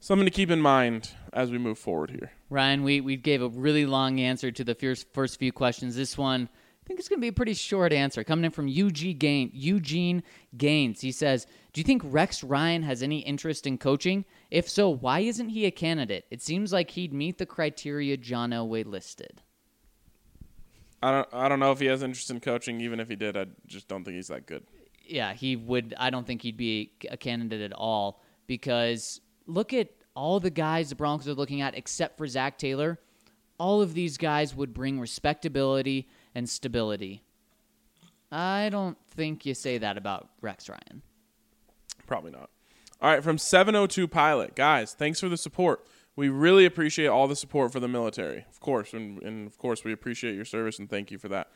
[0.00, 2.32] something to keep in mind as we move forward here.
[2.50, 5.96] Ryan, we, we gave a really long answer to the first, first few questions.
[5.96, 6.48] This one,
[6.84, 8.22] I think it's going to be a pretty short answer.
[8.24, 10.22] Coming in from Eugene, Gain, Eugene
[10.54, 11.00] Gaines.
[11.00, 14.26] He says, Do you think Rex Ryan has any interest in coaching?
[14.50, 16.26] If so, why isn't he a candidate?
[16.30, 19.40] It seems like he'd meet the criteria John Elway listed.
[21.02, 22.80] I don't I don't know if he has interest in coaching.
[22.82, 24.64] Even if he did, I just don't think he's that good.
[25.06, 25.94] yeah, he would.
[25.98, 30.90] I don't think he'd be a candidate at all because look at all the guys
[30.90, 33.00] the Broncos are looking at, except for Zac Taylor.
[33.58, 37.22] All of these guys would bring respectability and stability.
[38.30, 41.02] I don't think you say that about Rex Ryan.
[42.06, 42.50] Probably not.
[43.00, 44.56] All right, from 702 Pilot.
[44.56, 45.86] Guys, thanks for the support.
[46.16, 49.84] We really appreciate all the support for the military, of course, and, and of course,
[49.84, 51.50] we appreciate your service and thank you for that.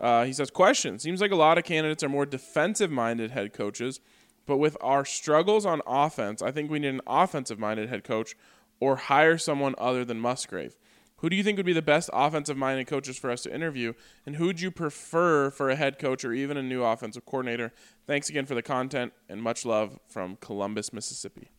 [0.00, 3.52] Uh, he says, Question Seems like a lot of candidates are more defensive minded head
[3.52, 4.00] coaches,
[4.46, 8.34] but with our struggles on offense, I think we need an offensive minded head coach
[8.80, 10.76] or hire someone other than Musgrave.
[11.22, 13.92] Who do you think would be the best offensive minded coaches for us to interview?
[14.26, 17.72] And who would you prefer for a head coach or even a new offensive coordinator?
[18.08, 21.52] Thanks again for the content and much love from Columbus, Mississippi.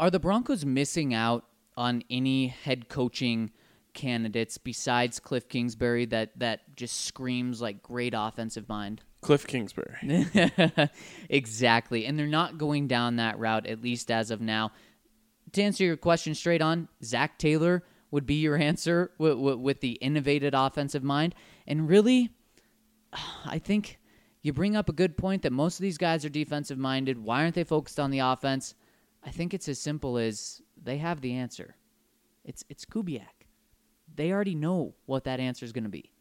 [0.00, 1.44] Are the Broncos missing out
[1.76, 3.52] on any head coaching
[3.92, 9.02] candidates besides Cliff Kingsbury that, that just screams like great offensive mind?
[9.20, 9.96] Cliff Kingsbury.
[11.30, 12.04] exactly.
[12.04, 14.72] And they're not going down that route, at least as of now.
[15.52, 19.94] To answer your question straight on, Zac Taylor would be your answer with, with, the
[19.94, 21.34] innovated offensive mind.
[21.66, 22.30] And really,
[23.44, 23.98] I think
[24.40, 27.18] you bring up a good point that most of these guys are defensive minded.
[27.18, 28.76] Why aren't they focused on the offense?
[29.24, 31.74] I think it's as simple as they have the answer.
[32.44, 33.48] It's it's Kubiak.
[34.14, 36.12] They already know what that answer is going to be.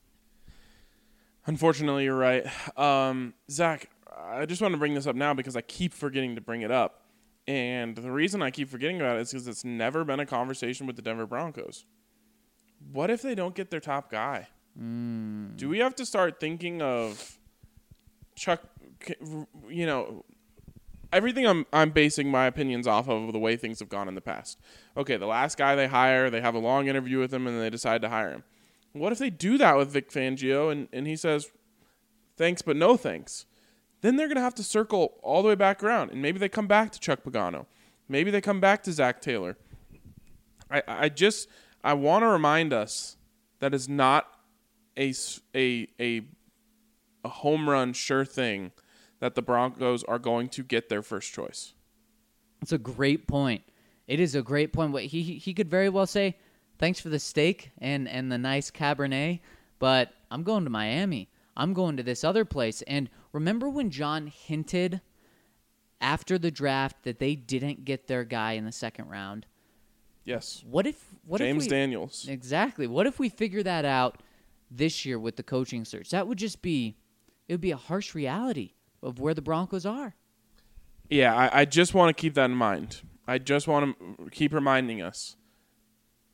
[1.45, 2.43] Unfortunately, you're right.
[2.75, 6.41] Um, Zach, I just want to bring this up now because I keep forgetting to
[6.41, 7.02] bring it up.
[7.47, 10.87] And the reason I keep forgetting about it is because it's never been a conversation
[10.87, 11.85] with the Denver Broncos.
[12.91, 14.47] What if they don't get their top guy?
[14.77, 15.55] Hmm.
[15.55, 17.37] Do we have to start thinking of
[18.35, 18.61] Chuck?
[19.69, 20.25] You know,
[21.11, 24.21] everything I'm I'm basing my opinions off of the way things have gone in the
[24.21, 24.59] past.
[24.97, 27.69] Okay, the last guy they hire, they have a long interview with him, and they
[27.69, 28.43] decide to hire him.
[28.93, 31.51] What if they do that with Vic Fangio and, and he says,
[32.37, 33.45] thanks, but no thanks?
[34.03, 36.11] Then they're going to have to circle all the way back around.
[36.11, 37.65] And maybe they come back to Chuck Pagano.
[38.09, 39.57] Maybe they come back to Zac Taylor.
[40.69, 41.47] I, I just,
[41.85, 43.15] I want to remind us
[43.59, 44.27] that is not
[44.97, 45.13] a,
[45.55, 46.21] a, a,
[47.23, 48.73] a home run sure thing
[49.21, 51.73] that the Broncos are going to get their first choice.
[52.61, 53.63] It's a great point.
[54.05, 54.93] It is a great point.
[54.99, 56.35] He- he could very well say,
[56.77, 59.39] "Thanks for the steak and and the nice Cabernet,
[59.79, 61.29] but I'm going to Miami.
[61.55, 65.01] I'm going to this other place." And remember when John hinted
[65.99, 69.45] after the draft that they didn't get their guy in the second round?
[70.23, 70.63] Yes.
[70.65, 72.27] What if what James if we, Daniels.
[72.29, 72.87] Exactly.
[72.87, 74.21] What if we figure that out
[74.71, 76.11] this year with the coaching search?
[76.11, 76.95] That would just be
[77.47, 80.15] it would be a harsh reality of where the Broncos are.
[81.09, 83.01] Yeah, I, I just want to keep that in mind.
[83.27, 85.35] I just want to keep reminding us.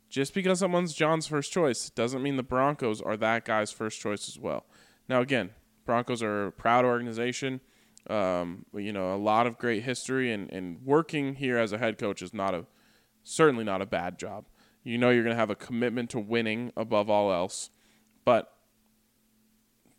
[0.10, 4.28] Just because someone's John's first choice doesn't mean the Broncos are that guy's first choice
[4.28, 4.66] as well.
[5.08, 5.52] Now, again,
[5.90, 7.62] Broncos are a proud organization.
[8.08, 11.98] Um, you know, a lot of great history, and, and working here as a head
[11.98, 12.68] coach is not a
[13.24, 14.46] certainly not a bad job.
[14.84, 17.72] You know, you're going to have a commitment to winning above all else,
[18.24, 18.54] but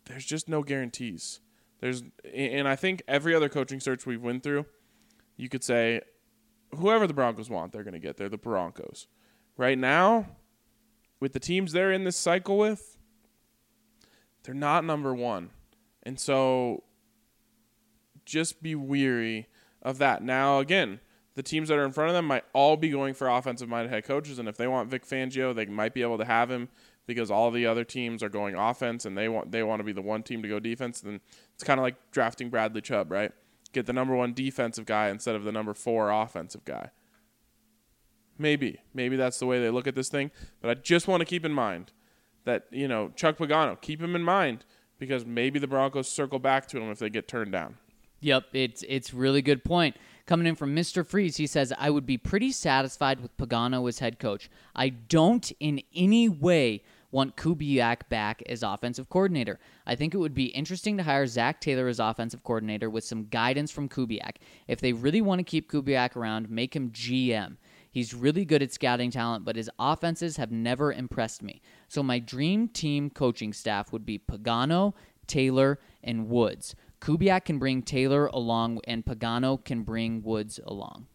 [0.05, 1.41] there's just no guarantees.
[1.81, 4.67] There's, and I think every other coaching search we've went through,
[5.35, 5.99] you could say
[6.73, 8.15] whoever the Broncos want, they're going to get.
[8.15, 9.07] They're the Broncos.
[9.57, 10.37] Right now,
[11.19, 12.97] with the teams they're in this cycle with,
[14.43, 15.49] they're not number one.
[16.03, 16.83] And so
[18.25, 19.47] just be weary
[19.81, 20.23] of that.
[20.23, 20.99] Now, again,
[21.35, 23.91] the teams that are in front of them might all be going for offensive minded
[23.91, 24.39] head coaches.
[24.39, 26.69] And if they want Vic Fangio, they might be able to have him
[27.07, 29.91] because all the other teams are going offense and they want they want to be
[29.91, 31.01] the one team to go defense.
[31.01, 31.19] Then
[31.53, 33.31] it's kind of like drafting Bradley Chubb, right?
[33.73, 36.91] Get the number one defensive guy instead of the number four offensive guy.
[38.37, 38.79] Maybe.
[38.93, 40.31] Maybe that's the way they look at this thing.
[40.61, 41.91] But I just want to keep in mind
[42.43, 44.65] that, you know, Chuck Pagano, keep him in mind
[45.01, 47.75] because maybe the Broncos circle back to him if they get turned down.
[48.19, 49.97] Yep, it's it's really good point.
[50.27, 51.03] Coming in from Mr.
[51.03, 54.47] Freeze, he says, I would be pretty satisfied with Pagano as head coach.
[54.75, 59.59] I don't in any way want Kubiak back as offensive coordinator.
[59.87, 63.25] I think it would be interesting to hire Zac Taylor as offensive coordinator with some
[63.25, 64.35] guidance from Kubiak.
[64.67, 67.57] If they really want to keep Kubiak around, make him GM.
[67.91, 71.61] He's really good at scouting talent, but his offenses have never impressed me.
[71.89, 74.93] So my dream team coaching staff would be Pagano,
[75.27, 76.73] Taylor, and Woods.
[77.01, 81.07] Kubiak can bring Taylor along, and Pagano can bring Woods along.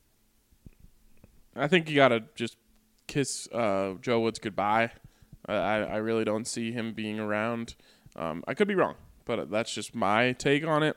[1.54, 2.58] I think you got to just
[3.06, 4.90] kiss uh, Joe Woods goodbye.
[5.48, 7.76] I, I really don't see him being around.
[8.16, 10.96] Um, I could be wrong, but that's just my take on it.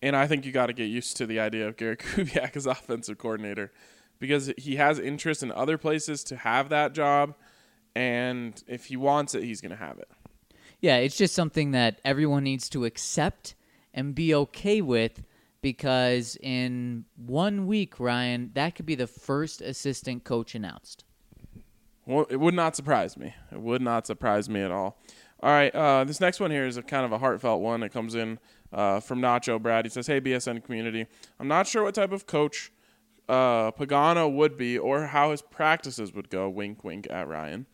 [0.00, 2.66] And I think you got to get used to the idea of Gary Kubiak as
[2.66, 3.72] offensive coordinator
[4.18, 7.34] because he has interest in other places to have that job.
[7.94, 10.08] And if he wants it, he's going to have it.
[10.80, 13.54] Yeah, it's just something that everyone needs to accept
[13.92, 15.24] and be okay with
[15.60, 21.04] because in one week, Ryan, that could be the first assistant coach announced.
[22.06, 23.34] Well, it would not surprise me.
[23.50, 24.98] It would not surprise me at all.
[25.40, 27.82] All right, uh, this next one here is a kind of a heartfelt one.
[27.82, 28.38] It comes in
[28.72, 29.84] uh, from Nacho Brad.
[29.84, 31.06] He says, "Hey BSN community,
[31.38, 32.70] I'm not sure what type of coach
[33.28, 36.48] uh, Pagano would be or how his practices would go.
[36.48, 37.66] Wink, wink at Ryan.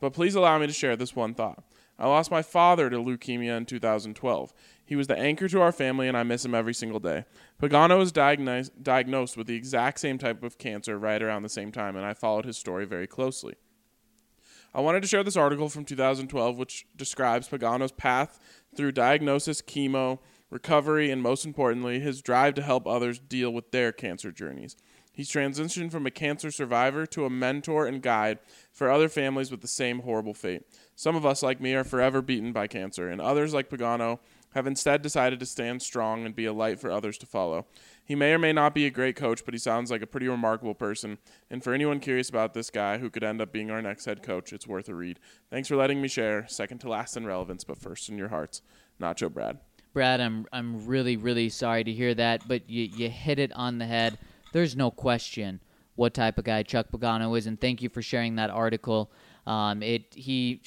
[0.00, 1.62] But please allow me to share this one thought.
[1.98, 4.52] I lost my father to leukemia in 2012.
[4.84, 7.24] He was the anchor to our family, and I miss him every single day.
[7.62, 11.70] Pagano was diagnosed, diagnosed with the exact same type of cancer right around the same
[11.70, 13.54] time, and I followed his story very closely.
[14.74, 18.40] I wanted to share this article from 2012, which describes Pagano's path
[18.76, 20.18] through diagnosis, chemo,
[20.54, 24.76] recovery, and most importantly, his drive to help others deal with their cancer journeys.
[25.12, 28.38] He's transitioned from a cancer survivor to a mentor and guide
[28.72, 30.62] for other families with the same horrible fate.
[30.94, 34.20] Some of us, like me, are forever beaten by cancer, and others, like Pagano,
[34.54, 37.66] have instead decided to stand strong and be a light for others to follow.
[38.04, 40.28] He may or may not be a great coach, but he sounds like a pretty
[40.28, 41.18] remarkable person.
[41.50, 44.22] And for anyone curious about this guy who could end up being our next head
[44.22, 45.18] coach, it's worth a read.
[45.50, 46.46] Thanks for letting me share.
[46.46, 48.62] Second to last in relevance, but first in your hearts.
[49.00, 49.58] Nacho Brad.
[49.94, 53.78] Brad, I'm I'm really really sorry to hear that, but you you hit it on
[53.78, 54.18] the head.
[54.52, 55.60] There's no question
[55.94, 59.12] what type of guy Chuck Pagano is, and thank you for sharing that article.
[59.46, 60.62] Um, it he,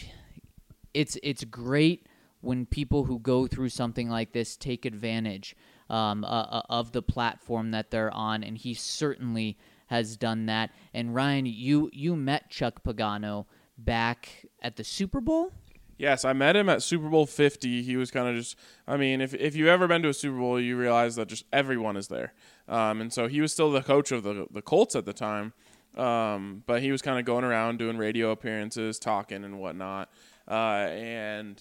[0.94, 2.08] it's it's great
[2.42, 5.56] when people who go through something like this take advantage
[5.90, 10.72] um, uh, uh, of the platform that they're on, and he certainly has done that.
[10.94, 13.46] And Ryan, you you met Chuck Pagano
[13.78, 15.52] back at the Super Bowl.
[15.98, 17.82] Yes, I met him at Super Bowl 50.
[17.82, 18.56] He was kind of just,
[18.88, 21.46] I mean, if, if you've ever been to a Super Bowl, you realize that just
[21.52, 22.34] everyone is there.
[22.68, 25.54] Um, and so he was still the coach of the, the Colts at the time.
[25.96, 30.10] Um, but he was kind of going around doing radio appearances, talking and whatnot.
[30.48, 31.60] Uh, and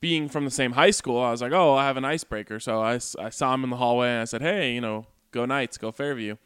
[0.00, 2.60] being from the same high school, I was like, oh, I have an icebreaker.
[2.60, 5.44] So I, I saw him in the hallway and I said, hey, you know, go
[5.44, 6.36] Knights, go Fairview.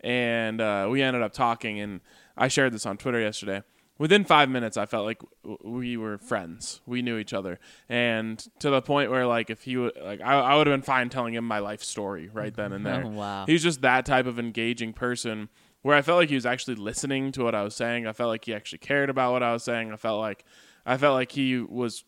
[0.00, 2.00] And uh, we ended up talking, and
[2.36, 3.62] I shared this on Twitter yesterday
[3.98, 5.20] within five minutes, I felt like
[5.62, 6.80] we were friends.
[6.86, 7.58] We knew each other,
[7.88, 10.82] and to the point where, like, if he would, like, I, I would have been
[10.82, 13.04] fine telling him my life story right then and there.
[13.04, 13.46] Oh, wow.
[13.46, 15.48] He's just that type of engaging person
[15.82, 18.06] where I felt like he was actually listening to what I was saying.
[18.06, 19.92] I felt like he actually cared about what I was saying.
[19.92, 20.44] I felt like,
[20.84, 22.04] I felt like he was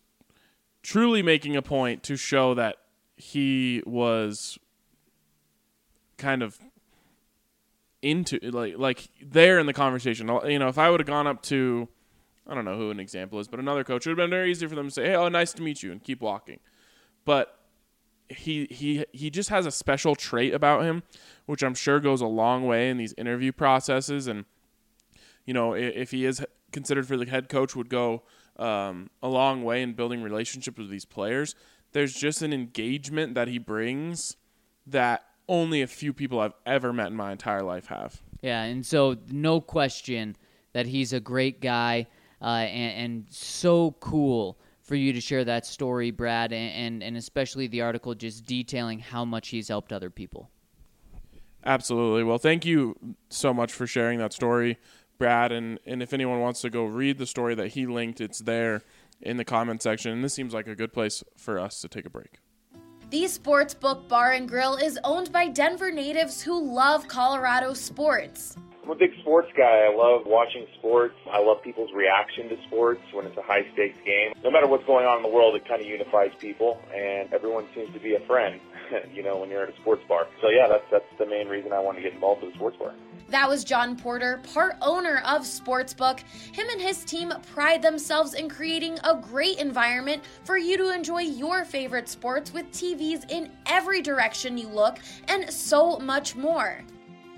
[0.82, 2.76] truly making a point to show that
[3.16, 4.58] he was
[6.16, 6.58] kind of
[8.02, 10.28] into like like there in the conversation.
[10.46, 11.88] You know, if I would have gone up to
[12.46, 14.50] I don't know who an example is, but another coach, it would have been very
[14.50, 16.58] easy for them to say, "Hey, oh, nice to meet you," and keep walking.
[17.24, 17.60] But
[18.28, 21.02] he he he just has a special trait about him,
[21.46, 24.26] which I'm sure goes a long way in these interview processes.
[24.26, 24.44] And
[25.44, 28.22] you know, if he is considered for the head coach, would go
[28.56, 31.54] um, a long way in building relationships with these players.
[31.92, 34.36] There's just an engagement that he brings
[34.86, 38.22] that only a few people I've ever met in my entire life have.
[38.40, 40.36] Yeah, and so no question
[40.72, 42.06] that he's a great guy
[42.40, 47.16] uh, and, and, so cool for you to share that story, Brad, and, and, and
[47.18, 50.48] especially the article just detailing how much he's helped other people.
[51.66, 52.24] Absolutely.
[52.24, 52.96] Well, thank you
[53.28, 54.78] so much for sharing that story,
[55.18, 55.52] Brad.
[55.52, 58.82] And, and if anyone wants to go read the story that he linked, it's there
[59.20, 60.12] in the comment section.
[60.12, 62.38] And this seems like a good place for us to take a break.
[63.10, 68.56] The Sportsbook Bar and Grill is owned by Denver natives who love Colorado sports.
[68.84, 69.88] I'm a big sports guy.
[69.90, 71.16] I love watching sports.
[71.28, 74.32] I love people's reaction to sports when it's a high stakes game.
[74.44, 77.66] No matter what's going on in the world, it kind of unifies people, and everyone
[77.74, 78.60] seems to be a friend.
[79.12, 80.28] you know, when you're at a sports bar.
[80.40, 82.76] So yeah, that's that's the main reason I want to get involved with a sports
[82.76, 82.94] bar.
[83.30, 86.18] That was John Porter, part owner of Sportsbook.
[86.52, 91.20] Him and his team pride themselves in creating a great environment for you to enjoy
[91.20, 96.82] your favorite sports with TVs in every direction you look and so much more.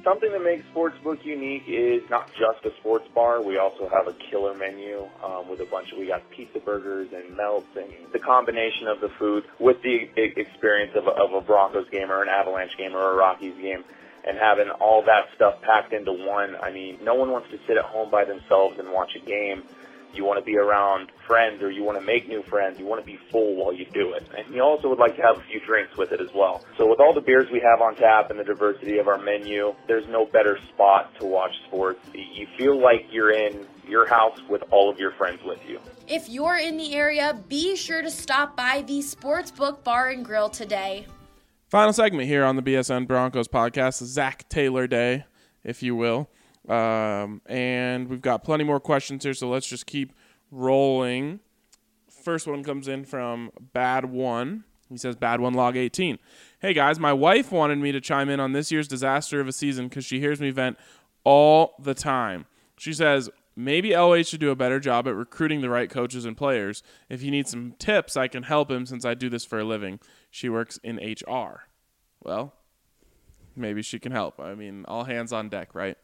[0.02, 3.42] Something that makes Sportsbook unique is not just a sports bar.
[3.42, 7.08] We also have a killer menu um, with a bunch of, we got pizza burgers
[7.14, 11.42] and melts and the combination of the food with the experience of a, of a
[11.42, 13.84] Broncos game or an Avalanche game or a Rockies game
[14.26, 16.56] and having all that stuff packed into one.
[16.56, 19.64] I mean, no one wants to sit at home by themselves and watch a game
[20.14, 23.00] you want to be around friends or you want to make new friends, you want
[23.00, 24.26] to be full while you do it.
[24.36, 26.64] And you also would like to have a few drinks with it as well.
[26.76, 29.74] So with all the beers we have on tap and the diversity of our menu,
[29.86, 32.00] there's no better spot to watch sports.
[32.12, 35.80] You feel like you're in your house with all of your friends with you.
[36.08, 40.48] If you're in the area, be sure to stop by the Sportsbook Bar and Grill
[40.48, 41.06] today.
[41.72, 45.24] Final segment here on the BSN Broncos podcast, Zac Taylor Day,
[45.64, 46.28] if you will.
[46.68, 50.12] Um, and we've got plenty more questions here, so let's just keep
[50.50, 51.40] rolling.
[52.10, 54.64] First one comes in from Bad One.
[54.90, 56.18] He says, Bad One Log 18.
[56.60, 59.52] Hey guys, my wife wanted me to chime in on this year's disaster of a
[59.52, 60.76] season because she hears me vent
[61.24, 62.44] all the time.
[62.76, 66.36] She says, maybe LA should do a better job at recruiting the right coaches and
[66.36, 66.82] players.
[67.08, 69.64] If he needs some tips, I can help him since I do this for a
[69.64, 70.00] living.
[70.30, 71.64] She works in HR.
[72.22, 72.54] Well,
[73.56, 74.40] maybe she can help.
[74.40, 75.96] I mean, all hands on deck, right?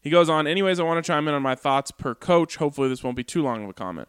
[0.00, 2.56] He goes on, anyways, I want to chime in on my thoughts per coach.
[2.56, 4.08] Hopefully, this won't be too long of a comment.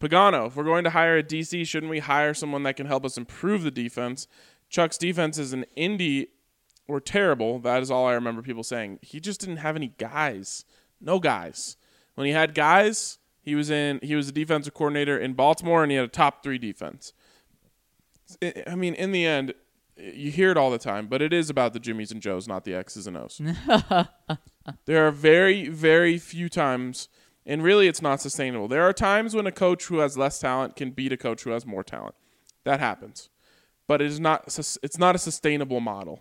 [0.00, 3.04] Pagano, if we're going to hire a DC, shouldn't we hire someone that can help
[3.04, 4.28] us improve the defense?
[4.68, 6.28] Chuck's defense is an indie
[6.86, 7.58] or terrible.
[7.58, 8.98] That is all I remember people saying.
[9.02, 10.64] He just didn't have any guys.
[11.00, 11.76] No guys.
[12.14, 15.90] When he had guys, he was in he was a defensive coordinator in Baltimore and
[15.90, 17.12] he had a top 3 defense.
[18.66, 19.54] I mean, in the end,
[19.96, 22.64] you hear it all the time, but it is about the Jimmies and Joes, not
[22.64, 23.40] the X's and O's.
[24.84, 27.08] there are very, very few times,
[27.46, 28.68] and really it's not sustainable.
[28.68, 31.50] There are times when a coach who has less talent can beat a coach who
[31.50, 32.14] has more talent.
[32.64, 33.30] That happens.
[33.86, 34.44] But it is not
[34.82, 36.20] it's not a sustainable model.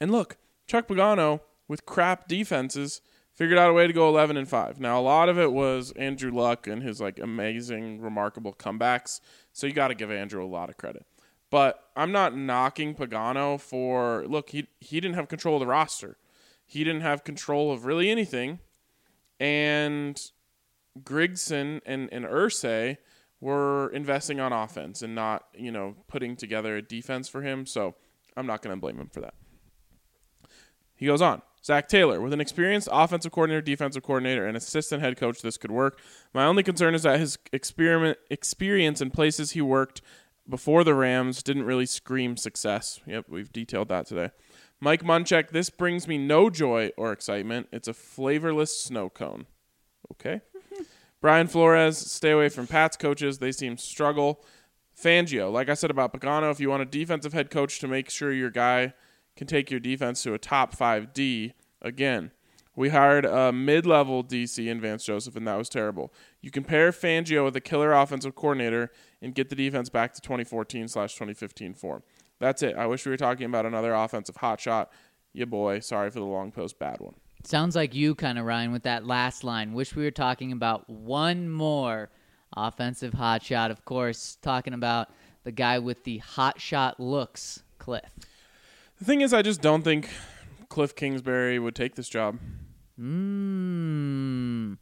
[0.00, 3.00] And look, Chuck Pagano with crap defenses
[3.40, 4.80] figured out a way to go 11 and 5.
[4.80, 9.18] Now a lot of it was Andrew Luck and his like amazing remarkable comebacks.
[9.54, 11.06] So you got to give Andrew a lot of credit.
[11.48, 16.18] But I'm not knocking Pagano for look, he he didn't have control of the roster.
[16.66, 18.58] He didn't have control of really anything.
[19.40, 20.20] And
[21.02, 22.98] Grigson and, and Irsay
[23.40, 27.64] were investing on offense and not, you know, putting together a defense for him.
[27.64, 27.94] So
[28.36, 29.32] I'm not going to blame him for that.
[30.94, 31.40] He goes on.
[31.62, 35.70] Zac Taylor, with an experienced offensive coordinator, defensive coordinator, and assistant head coach, this could
[35.70, 36.00] work.
[36.32, 40.00] My only concern is that his experiment experience in places he worked
[40.48, 43.00] before the Rams didn't really scream success.
[43.06, 44.30] Yep, we've detailed that today.
[44.80, 47.68] Mike Munchak, this brings me no joy or excitement.
[47.70, 49.46] It's a flavorless snow cone.
[50.12, 50.40] Okay.
[51.20, 53.38] Brian Flores, stay away from Pat's coaches.
[53.38, 54.42] They seem struggle.
[54.98, 58.10] Fangio, like I said about Pagano, if you want a defensive head coach to make
[58.10, 58.94] sure your guy
[59.36, 62.32] can take your defense to a top five D, again,
[62.76, 66.12] we hired a mid-level DC in Vance Joseph, and that was terrible.
[66.40, 68.90] You compare Fangio with a killer offensive coordinator
[69.20, 72.02] and get the defense back to 2014 slash 2015 form.
[72.38, 72.76] That's it.
[72.76, 74.86] I wish we were talking about another offensive hotshot.
[75.32, 75.80] Yeah, boy.
[75.80, 76.78] Sorry for the long post.
[76.78, 77.14] Bad one.
[77.44, 79.72] Sounds like you kind of Ryan with that last line.
[79.72, 82.10] Wish we were talking about one more
[82.56, 83.70] offensive hotshot.
[83.70, 85.08] Of course, talking about
[85.44, 88.10] the guy with the hotshot looks, Cliff.
[89.00, 90.10] The thing is, I just don't think
[90.68, 92.38] Cliff Kingsbury would take this job.
[92.96, 94.74] Hmm.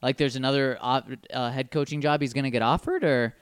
[0.00, 1.02] Like there's another uh,
[1.50, 3.34] head coaching job he's going to get offered, or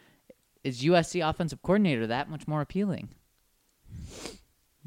[0.64, 3.10] is USC offensive coordinator that much more appealing?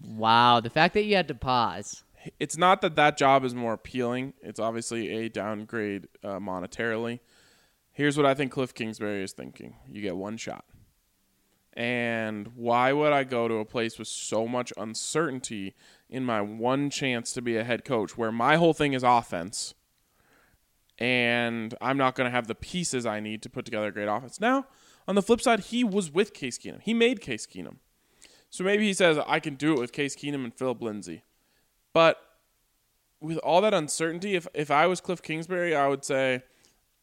[0.03, 2.03] Wow, the fact that you had to pause.
[2.41, 4.34] It's not that that job is more appealing.
[4.41, 7.22] It's obviously a downgrade uh, monetarily.
[7.93, 10.65] Here's what I think Cliff Kingsbury is thinking: you get one shot.
[11.78, 15.75] And why would I go to a place with so much uncertainty
[16.09, 19.75] in my one chance to be a head coach where my whole thing is offense
[20.97, 24.07] and I'm not going to have the pieces I need to put together a great
[24.07, 24.41] offense?
[24.41, 24.65] Now,
[25.07, 26.82] on the flip side, he was with Case Keenum.
[26.82, 27.75] He made Case Keenum.
[28.49, 31.25] So maybe he says, I can do it with Case Keenum and Philip Lindsay.
[31.93, 32.19] But
[33.21, 36.41] with all that uncertainty, if if I was Cliff Kingsbury, I would say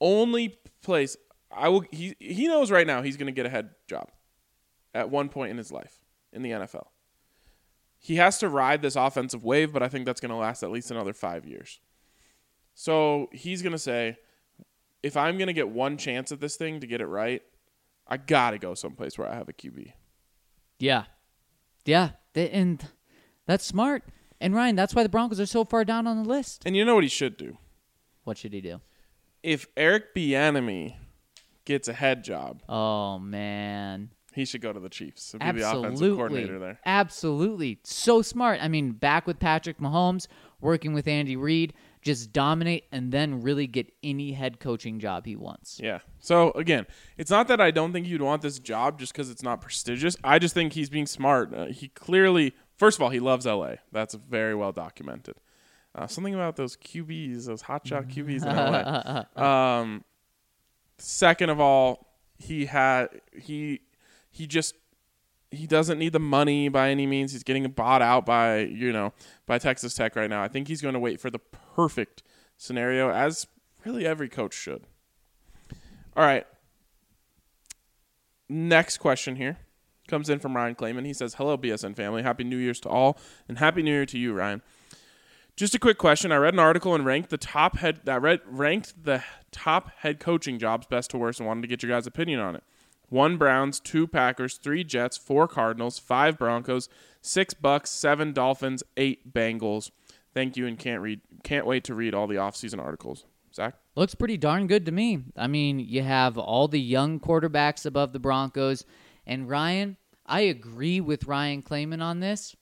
[0.01, 1.17] only place
[1.53, 1.85] I will.
[1.93, 4.11] He he knows right now he's going to get a head job
[4.95, 6.01] at one point in his life
[6.33, 6.87] in the NFL.
[7.99, 10.71] He has to ride this offensive wave, but I think that's going to last at
[10.71, 11.81] least another five years.
[12.75, 14.19] So he's going to say,
[15.03, 17.43] if I'm going to get one chance at this thing to get it right,
[18.07, 19.93] I got to go someplace where I have a QB.
[20.79, 21.05] Yeah.
[21.85, 22.11] Yeah.
[22.35, 22.85] And
[23.47, 24.03] that's smart.
[24.41, 26.63] And Ryan, that's why the Broncos are so far down on the list.
[26.67, 27.57] And you know what he should do?
[28.25, 28.81] What should he do?
[29.43, 30.97] If Eric Bieniemy
[31.65, 34.11] gets a head job, Oh man.
[34.35, 36.17] He should go to the Chiefs and be the offensive Absolutely.
[36.17, 36.81] coordinator there.
[36.85, 37.79] Absolutely.
[37.85, 38.61] So smart.
[38.63, 40.27] I mean, back with Patrick Mahomes,
[40.61, 41.73] working with Andy Reid,
[42.03, 45.81] just dominate and then really get any head coaching job he wants.
[45.83, 46.01] Yeah.
[46.19, 49.43] So again, it's not that I don't think you'd want this job just because it's
[49.43, 50.17] not prestigious.
[50.23, 51.55] I just think he's being smart.
[51.55, 53.77] Uh, he clearly, first of all, he loves LA.
[53.91, 55.37] That's very well documented.
[55.95, 59.43] Uh, something about those QBs, those hotshot QBs in LA.
[59.81, 60.05] Um,
[60.99, 63.81] second of all, he had he
[64.35, 64.75] he just
[65.53, 67.33] he doesn't need the money by any means.
[67.33, 69.13] He's getting bought out by you know
[69.47, 70.43] by Texas Tech right now.
[70.43, 72.25] I think he's going to wait for the perfect
[72.57, 73.47] scenario, as
[73.85, 74.87] really every coach should.
[76.17, 76.47] All right.
[78.49, 79.59] Next question here
[80.09, 81.07] comes in from Ryan Clayman.
[81.07, 82.23] He says, "Hello, BSN family.
[82.23, 83.17] Happy New Year's to all,
[83.49, 84.63] and Happy New Year to you, Ryan."
[85.57, 86.33] Just a quick question.
[86.33, 88.01] I read an article and ranked the top head.
[88.05, 89.23] Read ranked the
[89.53, 92.57] top head coaching jobs, best to worst, and wanted to get your guys' opinion on
[92.57, 92.65] it.
[93.09, 96.89] One Browns, two Packers, three Jets, four Cardinals, five Broncos,
[97.21, 99.91] six Bucks, seven Dolphins, eight Bengals.
[100.33, 101.21] Thank you, and can't read.
[101.43, 103.25] Can't wait to read all the offseason articles.
[103.55, 103.77] Zach.
[103.95, 105.23] Looks pretty darn good to me.
[105.37, 108.85] I mean, you have all the young quarterbacks above the Broncos.
[109.27, 109.97] And Ryan,
[110.27, 112.57] I agree with Ryan Clayman on this.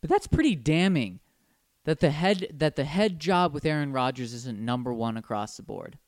[0.00, 1.20] But that's pretty damning
[1.84, 5.62] that the head that the head job with Aaron Rodgers isn't number one across the
[5.62, 5.98] board.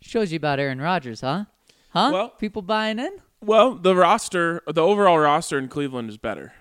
[0.00, 1.44] Shows you about Aaron Rodgers, huh?
[1.90, 2.10] Huh?
[2.12, 3.18] Well- People buying in?
[3.40, 6.52] Well, the roster, the overall roster in Cleveland is better,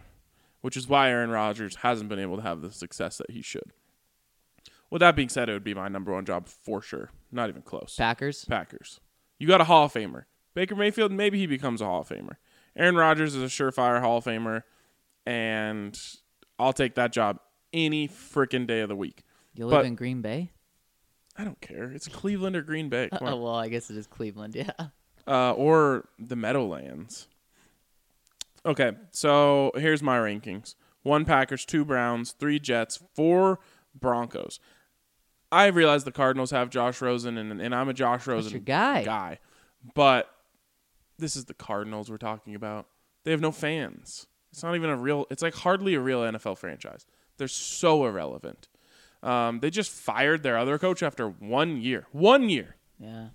[0.61, 3.71] which is why Aaron Rodgers hasn't been able to have the success that he should.
[4.91, 7.09] With that being said, it would be my number one job for sure.
[7.31, 7.95] Not even close.
[7.97, 8.45] Packers.
[8.45, 8.99] Packers.
[9.39, 10.25] You got a Hall of Famer.
[10.53, 12.35] Baker Mayfield, maybe he becomes a Hall of Famer.
[12.75, 14.61] Aaron Rodgers is a surefire Hall of Famer,
[15.25, 15.99] and
[16.59, 17.39] I'll take that job
[17.73, 19.23] any freaking day of the week.
[19.55, 20.51] You live But- in Green Bay?
[21.37, 21.91] I don't care.
[21.91, 23.09] It's Cleveland or Green Bay.
[23.09, 23.33] Come on.
[23.33, 24.71] Oh well, I guess it is Cleveland, yeah.
[25.27, 27.27] uh, or the Meadowlands.
[28.65, 33.59] Okay, so here's my rankings: one Packers, two Browns, three Jets, four
[33.93, 34.59] Broncos.
[35.51, 39.03] I realize the Cardinals have Josh Rosen, and, and I'm a Josh Rosen guy.
[39.03, 39.39] guy,
[39.93, 40.29] but
[41.17, 42.87] this is the Cardinals we're talking about.
[43.23, 44.27] They have no fans.
[44.51, 45.25] It's not even a real.
[45.29, 47.05] It's like hardly a real NFL franchise.
[47.37, 48.67] They're so irrelevant.
[49.23, 52.07] Um, they just fired their other coach after one year.
[52.11, 52.75] One year.
[52.99, 53.29] Yeah.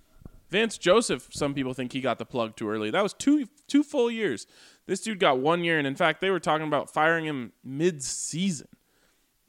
[0.49, 2.91] Vance Joseph, some people think he got the plug too early.
[2.91, 4.45] That was two two full years.
[4.85, 8.67] This dude got one year, and in fact, they were talking about firing him mid-season.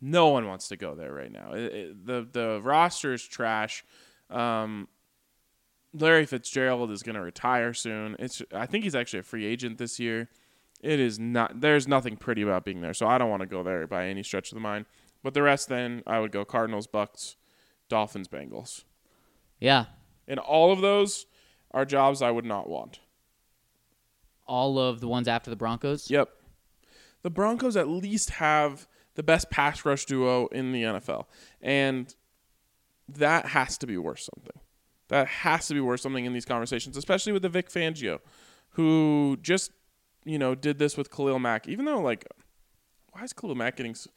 [0.00, 1.52] No one wants to go there right now.
[1.52, 3.84] It- it- the the roster is trash.
[4.30, 4.88] Um,
[5.92, 8.16] Larry Fitzgerald is going to retire soon.
[8.18, 10.28] It's I think he's actually a free agent this year.
[10.80, 11.60] It is not.
[11.60, 14.22] There's nothing pretty about being there, so I don't want to go there by any
[14.22, 14.86] stretch of the mind.
[15.24, 17.34] But the rest, then I would go Cardinals, Bucks,
[17.88, 18.84] Dolphins, Bengals.
[19.58, 19.86] Yeah.
[20.28, 21.26] And all of those
[21.72, 23.00] are jobs I would not want.
[24.46, 26.10] All of the ones after the Broncos?
[26.10, 26.28] Yep.
[27.22, 31.24] The Broncos at least have the best pass rush duo in the NFL.
[31.62, 32.14] And
[33.08, 34.60] that has to be worth something.
[35.08, 38.18] That has to be worth something in these conversations, especially with the Vic Fangio,
[38.70, 39.70] who just,
[40.24, 41.66] you know, did this with Khalil Mack.
[41.66, 42.26] Even though, like,
[43.12, 43.92] why is Khalil Mack getting.
[43.92, 44.08] s-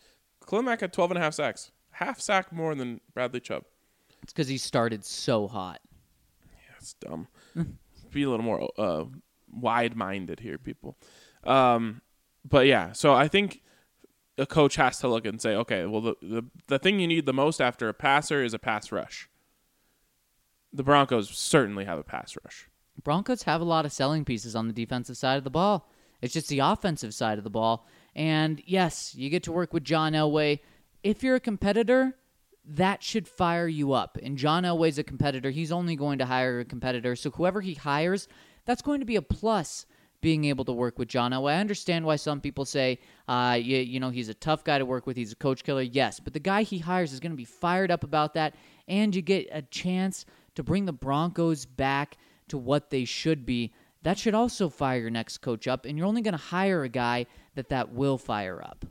[0.48, 1.72] Khalil Mack had 12 and a half sacks.
[1.92, 3.64] Half sack more than Bradley Chubb.
[4.24, 5.80] It's because he started so hot.
[6.46, 7.28] Yeah, it's dumb.
[8.12, 9.06] Be a little more uh,
[9.52, 10.98] wide-minded here, people.
[11.44, 12.02] Um,
[12.48, 13.62] but yeah, so I think
[14.38, 17.26] a coach has to look and say, okay, well, the, the the thing you need
[17.26, 19.30] the most after a passer is a pass rush.
[20.72, 22.70] The Broncos certainly have a pass rush.
[23.04, 25.90] Broncos have a lot of selling pieces on the defensive side of the ball.
[26.22, 27.86] It's just the offensive side of the ball.
[28.18, 30.60] And yes, you get to work with John Elway.
[31.04, 32.18] If you're a competitor,
[32.66, 34.18] that should fire you up.
[34.22, 35.52] And John Elway's a competitor.
[35.52, 37.16] He's only going to hire a competitor.
[37.16, 38.28] So whoever he hires,
[38.66, 39.86] that's going to be a plus
[40.20, 41.54] being able to work with John Elway.
[41.54, 44.86] I understand why some people say, uh, you, you know, he's a tough guy to
[44.86, 45.16] work with.
[45.16, 45.84] He's a coach killer.
[45.84, 48.56] Yes, but the guy he hires is going to be fired up about that.
[48.88, 53.74] And you get a chance to bring the Broncos back to what they should be.
[54.02, 55.86] That should also fire your next coach up.
[55.86, 57.28] And you're only going to hire a guy
[57.58, 58.86] that that will fire up.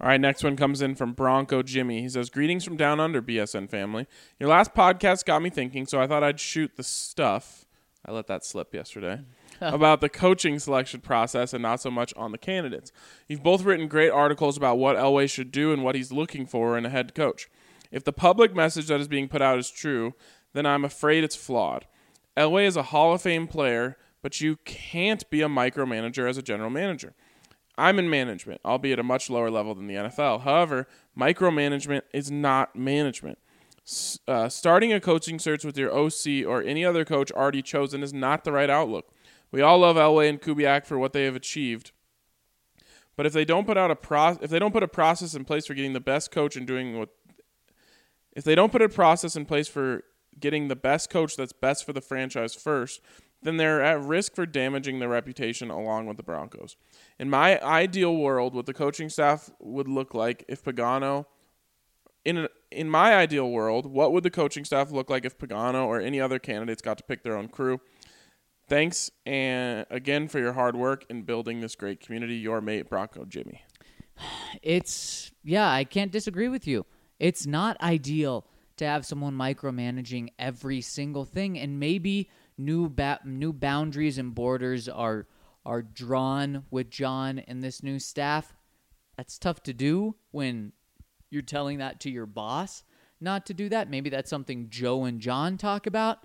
[0.00, 2.00] All right, next one comes in from Bronco Jimmy.
[2.00, 4.06] He says, Greetings from down under, BSN family.
[4.38, 7.66] Your last podcast got me thinking, so I thought I'd shoot the stuff.
[8.04, 9.20] I let that slip yesterday.
[9.60, 12.92] about the coaching selection process and not so much on the candidates.
[13.28, 16.78] You've both written great articles about what Elway should do and what he's looking for
[16.78, 17.50] in a head coach.
[17.92, 20.14] If the public message that is being put out is true,
[20.54, 21.86] then I'm afraid it's flawed.
[22.38, 26.42] Elway is a Hall of Fame player, but you can't be a micromanager as a
[26.42, 27.12] general manager.
[27.80, 30.42] I'm in management, albeit a much lower level than the NFL.
[30.42, 30.86] However,
[31.18, 33.38] micromanagement is not management.
[34.28, 38.12] Uh, starting a coaching search with your OC or any other coach already chosen is
[38.12, 39.12] not the right outlook.
[39.50, 41.90] We all love Elway and Kubiak for what they have achieved,
[43.16, 45.44] but if they don't put out a pro- if they don't put a process in
[45.44, 47.08] place for getting the best coach and doing what,
[48.32, 50.04] if they don't put a process in place for
[50.38, 53.00] getting the best coach that's best for the franchise first,
[53.42, 56.76] then they're at risk for damaging their reputation along with the Broncos.
[57.18, 61.26] In my ideal world, what the coaching staff would look like if Pagano
[62.24, 65.86] in a, in my ideal world, what would the coaching staff look like if Pagano
[65.86, 67.80] or any other candidates got to pick their own crew?
[68.68, 72.36] Thanks and again for your hard work in building this great community.
[72.36, 73.64] Your mate Bronco Jimmy.
[74.62, 76.84] It's yeah, I can't disagree with you.
[77.18, 82.28] It's not ideal to have someone micromanaging every single thing, and maybe
[82.60, 85.26] new ba- new boundaries and borders are
[85.64, 88.54] are drawn with John and this new staff.
[89.16, 90.72] That's tough to do when
[91.30, 92.82] you're telling that to your boss
[93.20, 93.90] not to do that.
[93.90, 96.24] Maybe that's something Joe and John talk about.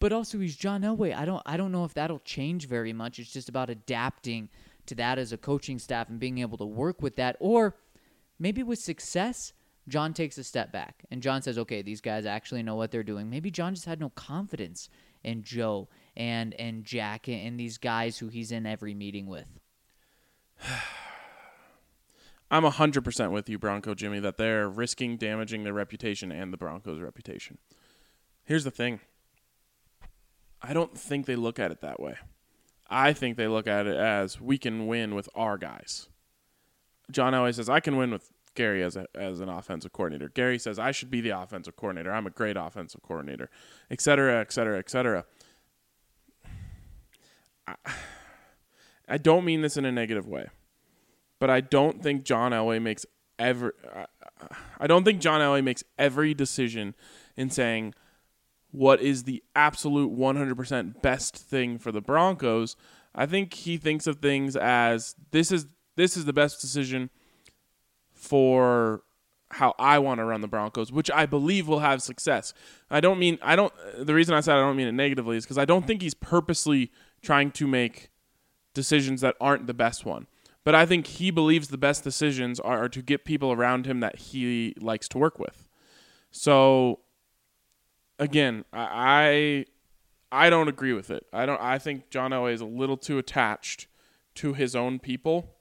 [0.00, 1.14] But also he's John Elway.
[1.14, 3.18] I don't I don't know if that'll change very much.
[3.18, 4.48] It's just about adapting
[4.86, 7.36] to that as a coaching staff and being able to work with that.
[7.40, 7.76] Or
[8.38, 9.52] maybe with success,
[9.88, 13.02] John takes a step back and John says, "Okay, these guys actually know what they're
[13.02, 14.90] doing." Maybe John just had no confidence
[15.24, 19.46] in Joe and and Jack and these guys who he's in every meeting with.
[22.50, 27.00] I'm 100% with you, Bronco Jimmy, that they're risking damaging their reputation and the Broncos'
[27.00, 27.58] reputation.
[28.44, 29.00] Here's the thing
[30.62, 32.16] I don't think they look at it that way.
[32.88, 36.08] I think they look at it as we can win with our guys.
[37.10, 40.28] John Elway says, I can win with Gary as, a, as an offensive coordinator.
[40.28, 42.12] Gary says, I should be the offensive coordinator.
[42.12, 43.50] I'm a great offensive coordinator,
[43.90, 45.24] et cetera, et cetera, et cetera.
[47.66, 47.74] I,
[49.08, 50.48] I don't mean this in a negative way
[51.44, 53.04] but I don't think John Elway makes
[53.38, 53.72] every.
[54.78, 56.94] I don't think John Elway makes every decision
[57.36, 57.92] in saying
[58.70, 62.76] what is the absolute 100% best thing for the Broncos.
[63.14, 67.10] I think he thinks of things as this is this is the best decision
[68.24, 69.02] for
[69.50, 72.54] how I want to run the Broncos, which I believe will have success.
[72.90, 75.44] I don't mean I don't the reason I said I don't mean it negatively is
[75.44, 76.90] because I don't think he's purposely
[77.22, 78.10] trying to make
[78.72, 80.26] decisions that aren't the best one.
[80.64, 84.16] But I think he believes the best decisions are, to get people around him that
[84.16, 85.68] he likes to work with.
[86.30, 87.00] So
[88.18, 89.66] again, I
[90.32, 91.26] I don't agree with it.
[91.32, 93.86] I don't I think John Elway is a little too attached
[94.36, 95.53] to his own people.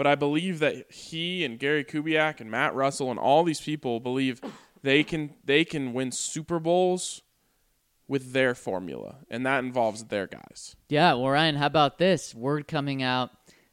[0.00, 4.00] But I believe that he and Gary Kubiak and Matt Russell and all these people
[4.00, 4.40] believe
[4.82, 7.20] they can they can win Super Bowls
[8.08, 10.74] with their formula, and that involves their guys.
[10.88, 13.28] Yeah, well, Ryan, how about this word coming out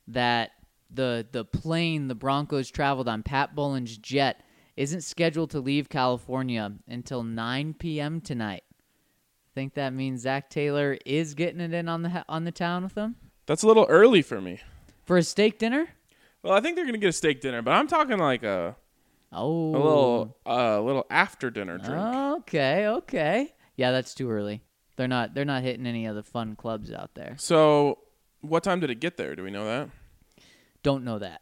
[0.09, 0.51] that
[0.91, 4.43] the the plane the Broncos traveled on, Pat Bowlen's jet,
[4.75, 8.19] isn't scheduled to leave California until 9 p.m.
[8.19, 8.65] tonight.
[9.55, 12.95] Think that means Zac Taylor is getting it in on the on the town with
[12.95, 13.15] them
[13.45, 14.59] That's a little early for me.
[15.05, 15.87] for a steak dinner.
[16.47, 18.77] Well, I think they're gonna get a steak dinner, but I'm talking like a
[19.33, 22.01] Oh, a little uh, little after dinner drink.
[22.01, 23.53] Okay, okay.
[23.75, 24.63] Yeah, that's too early.
[24.95, 27.35] They're not they're not hitting any of the fun clubs out there.
[27.37, 27.99] So,
[28.39, 29.35] what time did it get there?
[29.35, 29.89] Do we know that?
[30.83, 31.41] Don't know that.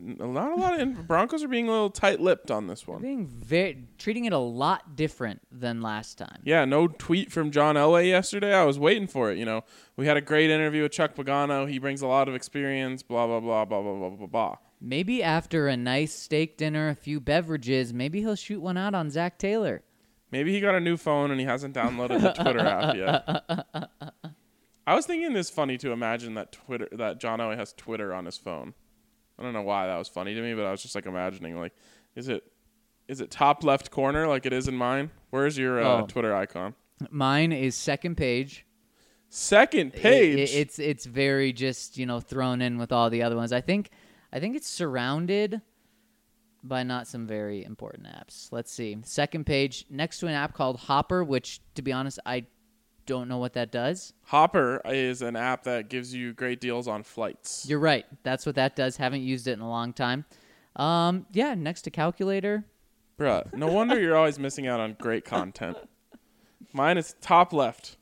[0.00, 3.02] Not a lot of Broncos are being a little tight-lipped on this one.
[3.02, 6.40] Being very treating it a lot different than last time.
[6.44, 8.54] Yeah, no tweet from John Elway yesterday.
[8.54, 9.38] I was waiting for it.
[9.38, 9.64] You know,
[9.96, 11.68] we had a great interview with Chuck Pagano.
[11.68, 13.02] He brings a lot of experience.
[13.02, 14.56] Blah blah blah blah blah blah blah blah.
[14.80, 19.10] Maybe after a nice steak dinner, a few beverages, maybe he'll shoot one out on
[19.10, 19.82] Zac Taylor.
[20.32, 24.30] Maybe he got a new phone and he hasn't downloaded the Twitter app yet.
[24.86, 28.24] I was thinking it's funny to imagine that Twitter that John Elway has Twitter on
[28.24, 28.74] his phone.
[29.38, 31.58] I don't know why that was funny to me, but I was just like imagining
[31.58, 31.72] like,
[32.14, 32.44] is it
[33.08, 35.10] is it top left corner like it is in mine?
[35.30, 36.06] Where's your uh, Oh.
[36.06, 36.74] Twitter icon?
[37.10, 38.64] Mine is second page.
[39.28, 40.54] Second I- I- page.
[40.54, 43.52] it's it's very just you know thrown in with all the other ones.
[43.52, 43.90] I think
[44.32, 45.60] I think it's surrounded
[46.62, 48.52] by not some very important apps.
[48.52, 48.96] Let's see.
[49.02, 52.44] Second page next to an app called Hopper, which to be honest I
[53.06, 54.12] don't know what that does.
[54.24, 57.66] Hopper is an app that gives you great deals on flights.
[57.68, 58.06] You're right.
[58.22, 58.96] That's what that does.
[58.96, 60.24] Haven't used it in a long time.
[60.76, 62.64] Um, yeah, next to calculator.
[63.18, 65.76] Bruh, no wonder you're always missing out on great content.
[66.72, 67.96] Mine is top left.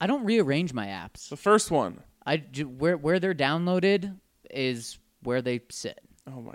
[0.00, 1.28] I don't rearrange my apps.
[1.28, 2.00] The first one.
[2.26, 2.36] I
[2.78, 4.16] where where they're downloaded
[4.50, 6.00] is where they sit.
[6.26, 6.54] Oh my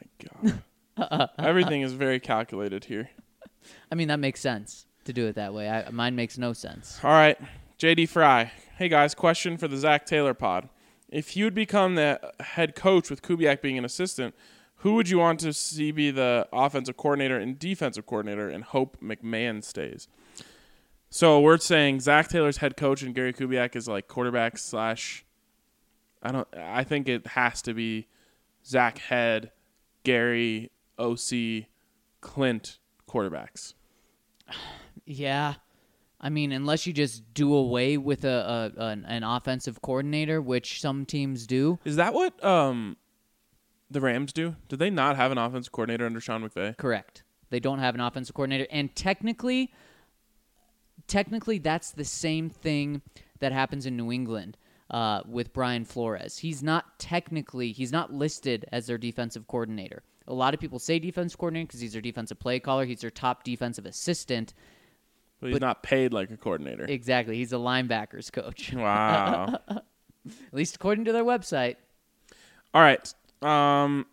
[0.97, 1.29] god.
[1.39, 3.09] Everything is very calculated here.
[3.91, 5.69] I mean, that makes sense to do it that way.
[5.69, 6.99] I, mine makes no sense.
[7.03, 7.37] All right,
[7.77, 8.51] JD Fry.
[8.77, 10.69] Hey guys, question for the Zac Taylor pod.
[11.09, 14.33] If you'd become the head coach with Kubiak being an assistant,
[14.77, 18.97] who would you want to see be the offensive coordinator and defensive coordinator and hope
[19.01, 20.07] McMahon stays?
[21.09, 25.25] So we're saying Zac Taylor's head coach and Gary Kubiak is like quarterback slash.
[26.23, 26.47] I don't.
[26.55, 28.07] I think it has to be
[28.65, 29.51] Zach head,
[30.03, 31.67] Gary OC,
[32.21, 33.73] Clint quarterbacks.
[35.07, 35.55] Yeah.
[36.25, 40.81] I mean, unless you just do away with a, a an, an offensive coordinator, which
[40.81, 41.77] some teams do.
[41.85, 42.97] Is that what um
[43.91, 44.55] the Rams do?
[44.67, 46.75] Do they not have an offensive coordinator under Sean McVay?
[46.77, 47.21] Correct.
[47.51, 49.71] They don't have an offensive coordinator, and technically,
[51.05, 53.03] technically, that's the same thing
[53.37, 54.57] that happens in New England
[54.89, 56.39] uh, with Brian Flores.
[56.39, 60.01] He's not technically he's not listed as their defensive coordinator.
[60.27, 62.85] A lot of people say defense coordinator because he's their defensive play caller.
[62.85, 64.55] He's their top defensive assistant.
[65.39, 66.85] But he's But- not paid like a coordinator.
[66.85, 68.71] Exactly, he's a linebackers coach.
[68.75, 69.59] wow.
[69.69, 69.83] At
[70.53, 71.75] least according to their website.
[72.73, 73.13] All right.
[73.41, 74.05] Um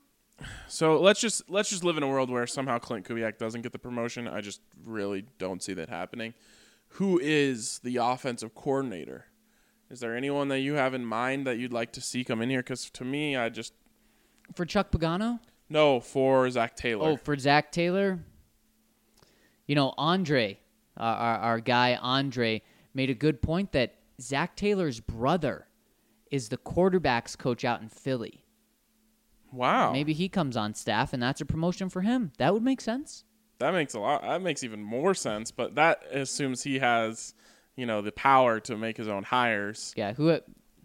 [0.67, 3.73] so let's just let's just live in a world where somehow Clint Kubiak doesn't get
[3.73, 4.27] the promotion.
[4.27, 6.35] I just really don't see that happening.
[6.97, 9.27] Who is the offensive coordinator?
[9.89, 12.51] Is there anyone that you have in mind that you'd like to see come in
[12.51, 12.61] here?
[12.61, 13.73] Because to me, I just
[14.55, 15.39] For Chuck Pagano?
[15.69, 17.11] no for Zac Taylor.
[17.11, 18.19] Oh, for Zac Taylor,
[19.67, 20.59] you know, Andre,
[20.97, 22.63] uh, our, our guy Andre,
[22.95, 25.67] made a good point that Zac Taylor's brother
[26.31, 28.45] is the quarterbacks coach out in Philly.
[29.53, 29.93] wow.
[29.93, 32.33] Maybe he comes on staff and that's a promotion for him.
[32.39, 33.25] That would make sense.
[33.59, 34.23] That makes a lot.
[34.23, 35.51] That makes even more sense.
[35.53, 37.35] But that assumes he has,
[37.77, 39.95] you know, the power to make his own hires.
[39.97, 40.41] Yeah, who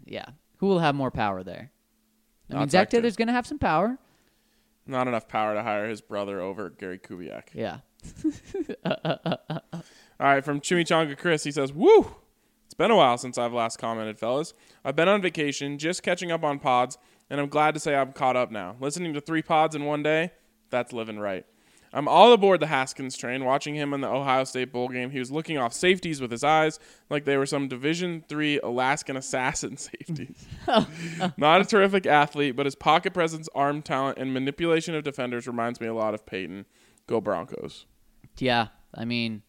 [0.06, 0.26] yeah,
[0.58, 1.72] who will have more power there?
[2.50, 3.00] I mean, Not Zach Zac Taylor.
[3.02, 3.98] Taylor's going to have some power.
[4.86, 7.48] Not enough power to hire his brother over Gary Kubiak.
[7.52, 7.78] Yeah.
[8.84, 12.16] All right, from Chimichanga Chris, he says, "Woo!
[12.66, 14.54] It's been a while since I've last commented, fellas.
[14.84, 16.98] I've been on vacation, just catching up on pods,
[17.30, 18.76] and I'm glad to say I'm caught up now.
[18.80, 20.32] Listening to three pods in one day,
[20.70, 21.44] that's living right."
[21.92, 23.44] I'm all aboard the Haskins train.
[23.44, 26.44] Watching him in the Ohio State bowl game, he was looking off safeties with his
[26.44, 26.78] eyes
[27.08, 30.46] like they were some Division three Alaskan assassin safeties.
[31.36, 35.80] Not a terrific athlete, but his pocket presence, arm talent, and manipulation of defenders reminds
[35.80, 36.66] me a lot of Peyton.
[37.08, 37.86] Go Broncos.
[38.38, 39.42] Yeah, I mean,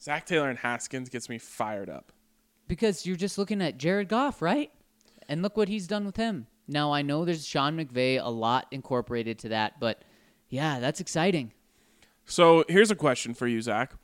[0.00, 2.12] Zac Taylor and Haskins gets me fired up.
[2.68, 4.70] Because you're just looking at Jared Goff, right?
[5.28, 6.46] And look what he's done with him.
[6.68, 10.02] Now I know there's Sean McVay a lot incorporated to that, but
[10.48, 11.52] yeah, that's exciting.
[12.26, 13.94] So here's a question for you, Zach.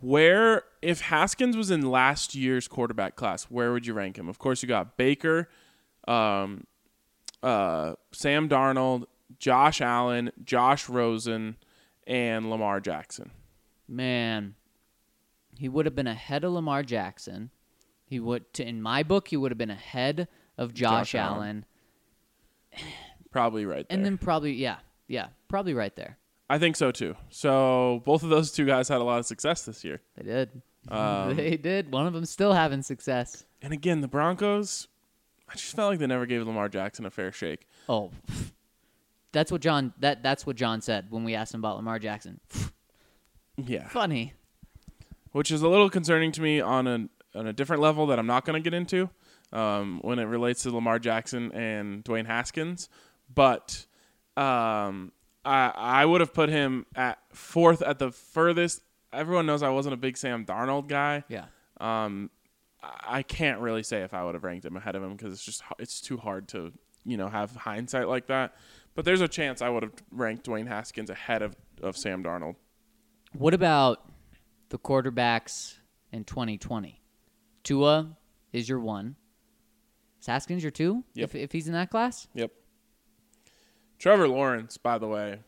[0.00, 4.28] Where, if Haskins was in last year's quarterback class, where would you rank him?
[4.28, 5.48] Of course, you got Baker,
[6.06, 6.64] um,
[7.42, 9.06] uh, Sam Darnold,
[9.38, 11.56] Josh Allen, Josh Rosen,
[12.06, 13.30] and Lamar Jackson.
[13.88, 14.54] Man,
[15.56, 17.50] he would have been ahead of Lamar Jackson.
[18.04, 20.28] He would, to, in my book, he would have been ahead
[20.58, 21.64] of Josh, Josh Allen.
[22.72, 22.92] Allen,
[23.30, 23.96] Probably right there.
[23.96, 26.18] and then probably yeah, yeah, probably right there.
[26.48, 27.14] I think so too.
[27.28, 30.00] So both of those two guys had a lot of success this year.
[30.16, 30.62] They did.
[30.88, 31.92] Um, they did.
[31.92, 33.44] One of them still having success.
[33.60, 34.88] And again, the Broncos,
[35.46, 37.68] I just felt like they never gave Lamar Jackson a fair shake.
[37.86, 38.10] Oh,
[39.32, 39.92] that's what John.
[40.00, 42.40] That that's what John said when we asked him about Lamar Jackson.
[43.56, 43.88] Yeah.
[43.88, 44.32] Funny.
[45.32, 47.08] which is a little concerning to me on a
[47.38, 49.10] on a different level that I'm not going to get into
[49.52, 52.88] um, when it relates to Lamar Jackson and Dwayne Haskins.
[53.34, 53.84] But
[54.36, 55.12] um,
[55.44, 58.80] I I would have put him at fourth at the furthest.
[59.12, 61.24] Everyone knows I wasn't a big Sam Darnold guy.
[61.28, 61.44] Yeah.
[61.80, 62.30] Um,
[62.82, 65.44] I can't really say if I would have ranked him ahead of him because it's
[65.44, 66.72] just it's too hard to
[67.04, 68.54] you know have hindsight like that.
[68.94, 72.56] But there's a chance I would have ranked Dwayne Haskins ahead of, of Sam Darnold.
[73.32, 74.10] What about
[74.70, 75.76] the quarterbacks
[76.12, 77.00] in 2020?
[77.62, 78.16] Tua
[78.52, 79.16] is your one.
[80.20, 81.04] Is Haskins your two?
[81.14, 81.24] Yep.
[81.30, 82.26] If, if he's in that class?
[82.34, 82.50] Yep.
[83.98, 85.38] Trevor Lawrence, by the way,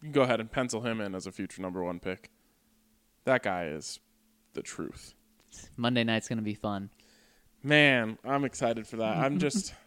[0.00, 2.30] you can go ahead and pencil him in as a future number one pick.
[3.24, 4.00] That guy is
[4.54, 5.14] the truth.
[5.76, 6.90] Monday night's going to be fun.
[7.62, 9.16] Man, I'm excited for that.
[9.16, 9.74] I'm just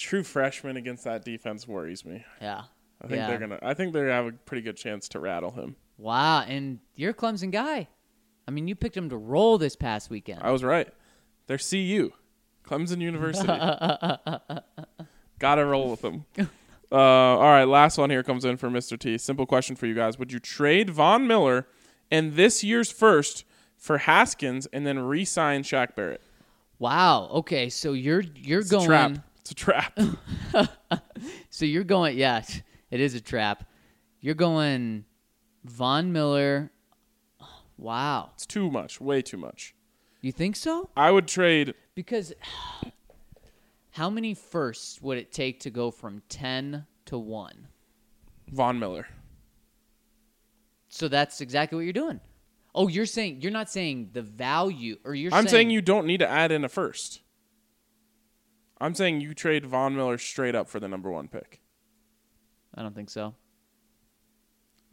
[0.00, 2.24] true freshman against that defense worries me.
[2.40, 2.62] Yeah.
[3.02, 3.26] I think Yeah.
[3.28, 3.58] they're gonna.
[3.62, 5.76] I think they have a pretty good chance to rattle him.
[5.98, 6.40] Wow.
[6.42, 7.88] And you're a Clemson guy.
[8.48, 10.40] I mean, you picked him to roll this past weekend.
[10.42, 10.88] I was right.
[11.46, 12.10] They're CU,
[12.64, 13.46] Clemson University.
[15.38, 16.24] Gotta roll with them.
[16.92, 18.98] Uh, all right, last one here comes in for Mr.
[18.98, 19.16] T.
[19.16, 21.68] Simple question for you guys: Would you trade Von Miller
[22.10, 23.44] and this year's first
[23.76, 26.20] for Haskins and then re-sign Shaq Barrett?
[26.80, 27.28] wow.
[27.32, 29.22] Okay, so you're you're It's going.
[29.40, 29.98] It's a trap.
[31.52, 32.16] So you're going.
[32.16, 32.42] Yeah,
[32.90, 33.68] it is a trap.
[34.20, 35.04] You're going.
[35.64, 36.70] Von Miller.
[37.76, 38.30] Wow.
[38.34, 39.00] it's too much.
[39.00, 39.74] Way too much.
[40.20, 40.90] You think so?
[40.96, 41.74] I would trade.
[41.94, 42.32] Because
[43.92, 47.68] how many firsts would it take to go from 10 to 1?
[48.48, 49.06] Von Miller.
[50.88, 52.20] So that's exactly what you're doing.
[52.74, 56.06] Oh, you're saying you're not saying the value or you're I'm saying, saying you don't
[56.06, 57.20] need to add in a first.
[58.80, 61.60] I'm saying you trade Von Miller straight up for the number one pick.
[62.74, 63.34] I don't think so.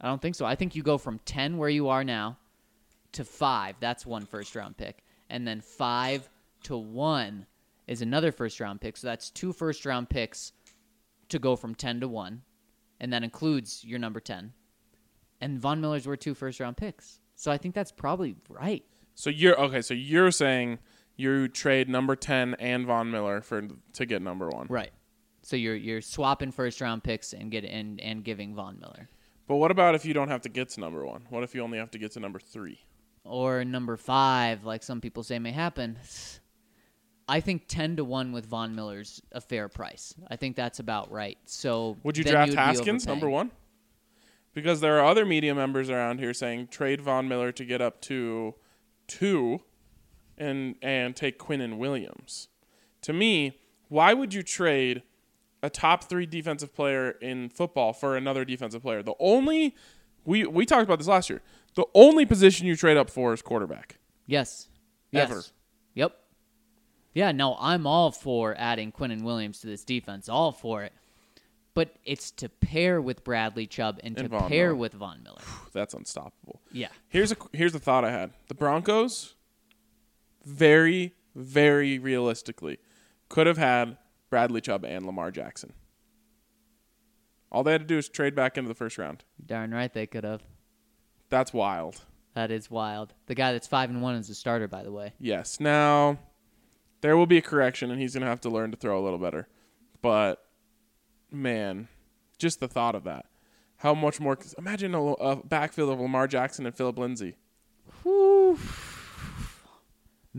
[0.00, 0.44] I don't think so.
[0.44, 2.38] I think you go from 10 where you are now
[3.12, 3.76] to 5.
[3.80, 5.02] That's one first round pick.
[5.30, 6.28] And then 5
[6.64, 7.46] to 1
[7.86, 8.96] is another first round pick.
[8.96, 10.52] So that's two first round picks
[11.30, 12.42] to go from 10 to 1.
[13.00, 14.52] And that includes your number 10.
[15.40, 17.20] And Von Miller's were two first round picks.
[17.36, 18.84] So I think that's probably right.
[19.14, 19.82] So you're okay.
[19.82, 20.78] So you're saying
[21.18, 24.68] you trade number ten and Von Miller for to get number one.
[24.70, 24.92] Right.
[25.42, 29.10] So you're you're swapping first round picks and get and and giving Von Miller.
[29.46, 31.26] But what about if you don't have to get to number one?
[31.28, 32.80] What if you only have to get to number three?
[33.28, 35.98] or number five, like some people say may happen.
[37.28, 40.14] I think ten to one with Von Miller's a fair price.
[40.30, 41.36] I think that's about right.
[41.44, 43.50] So Would you draft you'd Haskins number one?
[44.54, 48.00] Because there are other media members around here saying trade Von Miller to get up
[48.02, 48.54] to
[49.06, 49.60] two,
[50.38, 52.48] and and take Quinnen Williams.
[53.02, 53.58] To me,
[53.88, 55.02] why would you trade
[55.62, 59.02] a top three defensive player in football for another defensive player?
[59.02, 59.74] The only
[60.24, 61.42] we we talked about this last year.
[61.74, 63.98] The only position you trade up for is quarterback.
[64.26, 64.68] Yes.
[65.10, 65.30] Yes.
[65.30, 65.42] Ever.
[65.94, 66.18] Yep.
[67.14, 67.32] Yeah.
[67.32, 70.28] No, I'm all for adding Quinnen Williams to this defense.
[70.28, 70.92] All for it.
[71.74, 74.76] But it's to pair with Bradley Chubb and to Von pair Miller.
[74.76, 75.40] with Von Miller.
[75.72, 76.60] That's unstoppable.
[76.72, 76.88] Yeah.
[77.08, 78.32] Here's a here's a thought I had.
[78.48, 79.34] The Broncos,
[80.48, 82.78] very very realistically,
[83.28, 83.96] could have had
[84.28, 85.72] Bradley Chubb and Lamar Jackson.
[87.50, 89.24] All they had to do is trade back into the first round.
[89.44, 90.42] Darn right they could have.
[91.30, 92.02] That's wild.
[92.34, 93.14] That is wild.
[93.26, 95.14] The guy that's five and one is a starter, by the way.
[95.18, 95.60] Yes.
[95.60, 96.18] Now,
[97.00, 99.02] there will be a correction, and he's going to have to learn to throw a
[99.02, 99.48] little better.
[100.02, 100.44] But
[101.30, 101.88] man,
[102.38, 103.26] just the thought of that.
[103.78, 104.36] How much more?
[104.58, 107.36] Imagine a, a backfield of Lamar Jackson and Philip Lindsay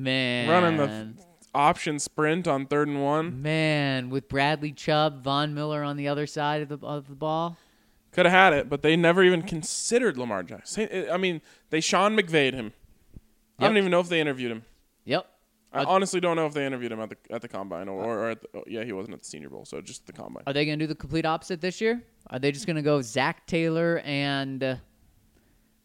[0.03, 0.49] Man.
[0.49, 1.23] running the
[1.53, 3.41] option sprint on third and one.
[3.41, 7.57] Man, with Bradley Chubb, Von Miller on the other side of the of the ball.
[8.11, 10.89] Could have had it, but they never even considered Lamar Jackson.
[11.11, 12.73] I mean, they Sean McVayed him.
[13.59, 14.63] I don't even know if they interviewed him.
[15.05, 15.27] Yep.
[15.71, 18.29] I honestly don't know if they interviewed him at the at the combine or, or
[18.31, 20.43] at the, oh, yeah, he wasn't at the Senior Bowl, so just the combine.
[20.47, 22.01] Are they going to do the complete opposite this year?
[22.31, 24.75] Are they just going to go Zac Taylor and uh,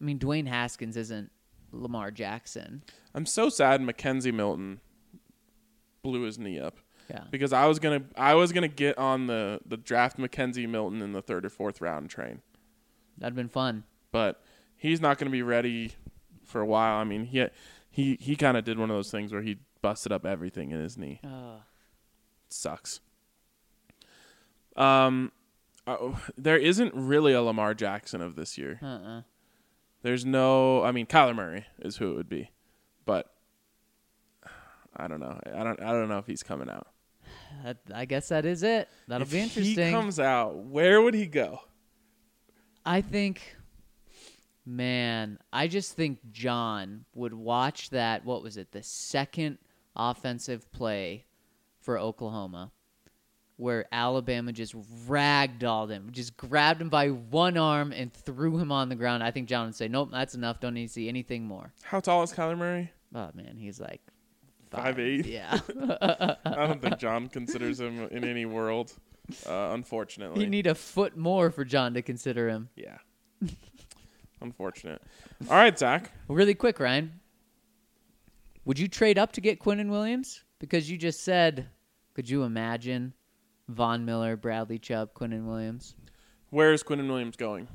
[0.00, 1.30] I mean Dwayne Haskins isn't
[1.74, 2.82] Lamar Jackson.
[3.14, 4.80] I'm so sad McKenzie Milton
[6.02, 7.24] blew his knee up Yeah.
[7.30, 11.12] because I was gonna I was gonna get on the the draft McKenzie Milton in
[11.12, 12.42] the third or fourth round train,
[13.18, 13.84] That'd been fun.
[14.12, 14.42] but
[14.76, 15.92] he's not gonna be ready
[16.44, 16.96] for a while.
[16.98, 17.46] I mean, he
[17.90, 20.80] he he kind of did one of those things where he busted up everything in
[20.80, 21.20] his knee.
[21.24, 21.58] Uh,
[22.48, 23.00] sucks.
[24.76, 25.30] Um,
[25.86, 28.78] uh, there isn't really a Lamar Jackson of this year.
[28.82, 29.22] uh-uh.
[30.04, 30.84] There's no.
[30.84, 32.50] I mean, Kyler Murray is who it would be,
[33.06, 33.32] but
[34.94, 35.40] I don't know.
[35.46, 35.80] I don't.
[35.80, 36.88] I don't know if he's coming out.
[37.92, 38.90] I guess that is it.
[39.08, 39.86] That'll if be interesting.
[39.86, 40.56] He comes out.
[40.56, 41.60] Where would he go?
[42.84, 43.56] I think,
[44.66, 48.26] man, I just think John would watch that.
[48.26, 48.72] What was it?
[48.72, 49.56] The second
[49.96, 51.24] offensive play
[51.80, 52.72] for Oklahoma,
[53.56, 54.74] where Alabama just
[55.08, 59.22] ragdolled him, just grabbed him by one arm and threw him on the ground.
[59.22, 60.60] I think John would say, "Nope, that's enough.
[60.60, 62.90] Don't need to see anything more." How tall is Kyler Murray?
[63.14, 64.00] Oh man, he's like
[64.70, 65.26] Five eight.
[65.26, 65.60] Yeah,
[66.44, 68.92] I don't think John considers him in any world.
[69.46, 70.42] Uh, unfortunately.
[70.42, 72.68] you need a foot more for John to consider him.
[72.76, 72.98] yeah.
[74.40, 75.00] Unfortunate.
[75.48, 76.10] All right, Zach.
[76.28, 77.20] Really quick, Ryan.
[78.66, 80.44] Would you trade up to get Quinnen Williams?
[80.58, 81.68] Because you just said,
[82.14, 83.14] could you imagine
[83.68, 85.94] Von Miller, Bradley Chubb, Quinnen Williams?
[86.50, 87.68] Where is Quinnen Williams going?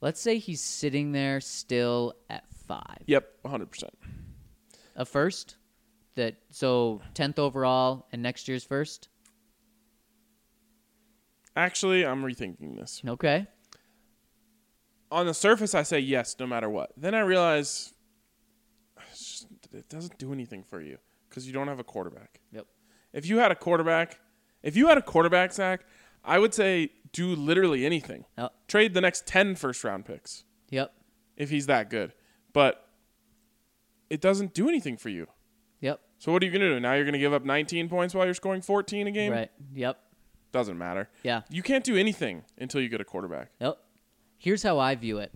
[0.00, 2.98] Let's say he's sitting there still at five.
[3.06, 3.84] Yep, 100%.
[4.96, 5.56] A first?
[6.16, 9.08] That so tenth overall and next year's first?
[11.54, 13.02] Actually, I'm rethinking this.
[13.06, 13.46] Okay.
[15.10, 16.92] on the surface, I say yes, no matter what.
[16.96, 17.92] Then I realize
[19.72, 22.40] it doesn't do anything for you because you don't have a quarterback.
[22.52, 22.66] Yep.
[23.12, 24.18] If you had a quarterback,
[24.66, 25.84] if you had a quarterback, Zach,
[26.24, 28.24] I would say do literally anything.
[28.36, 28.52] Yep.
[28.68, 30.92] Trade the next 10 first round picks Yep.
[31.36, 32.12] if he's that good.
[32.52, 32.86] But
[34.10, 35.28] it doesn't do anything for you.
[35.80, 36.00] Yep.
[36.18, 36.80] So what are you going to do?
[36.80, 39.32] Now you're going to give up 19 points while you're scoring 14 a game?
[39.32, 39.50] Right.
[39.74, 39.98] Yep.
[40.52, 41.08] Doesn't matter.
[41.22, 41.42] Yeah.
[41.50, 43.50] You can't do anything until you get a quarterback.
[43.60, 43.78] Yep.
[44.38, 45.32] Here's how I view it.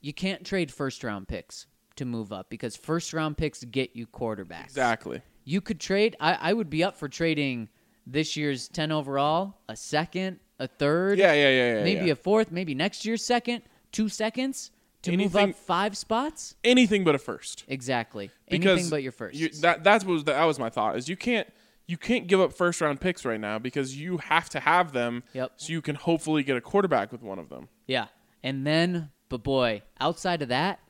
[0.00, 4.06] You can't trade first round picks to move up because first round picks get you
[4.06, 4.64] quarterbacks.
[4.64, 5.20] Exactly.
[5.44, 6.16] You could trade.
[6.20, 7.68] I, I would be up for trading
[8.10, 11.84] this year's 10 overall, a second, a third, Yeah, yeah, yeah, yeah.
[11.84, 12.12] maybe yeah.
[12.12, 14.70] a fourth, maybe next year's second, two seconds
[15.02, 16.56] to move up five spots.
[16.64, 17.64] anything but a first.
[17.68, 18.30] Exactly.
[18.48, 19.36] Because Anything but your first.
[19.38, 21.46] You, that that's was that was my thought is you can't
[21.86, 25.22] you can't give up first round picks right now because you have to have them
[25.34, 25.52] Yep.
[25.56, 27.68] so you can hopefully get a quarterback with one of them.
[27.86, 28.06] Yeah.
[28.42, 30.80] And then, but boy, outside of that,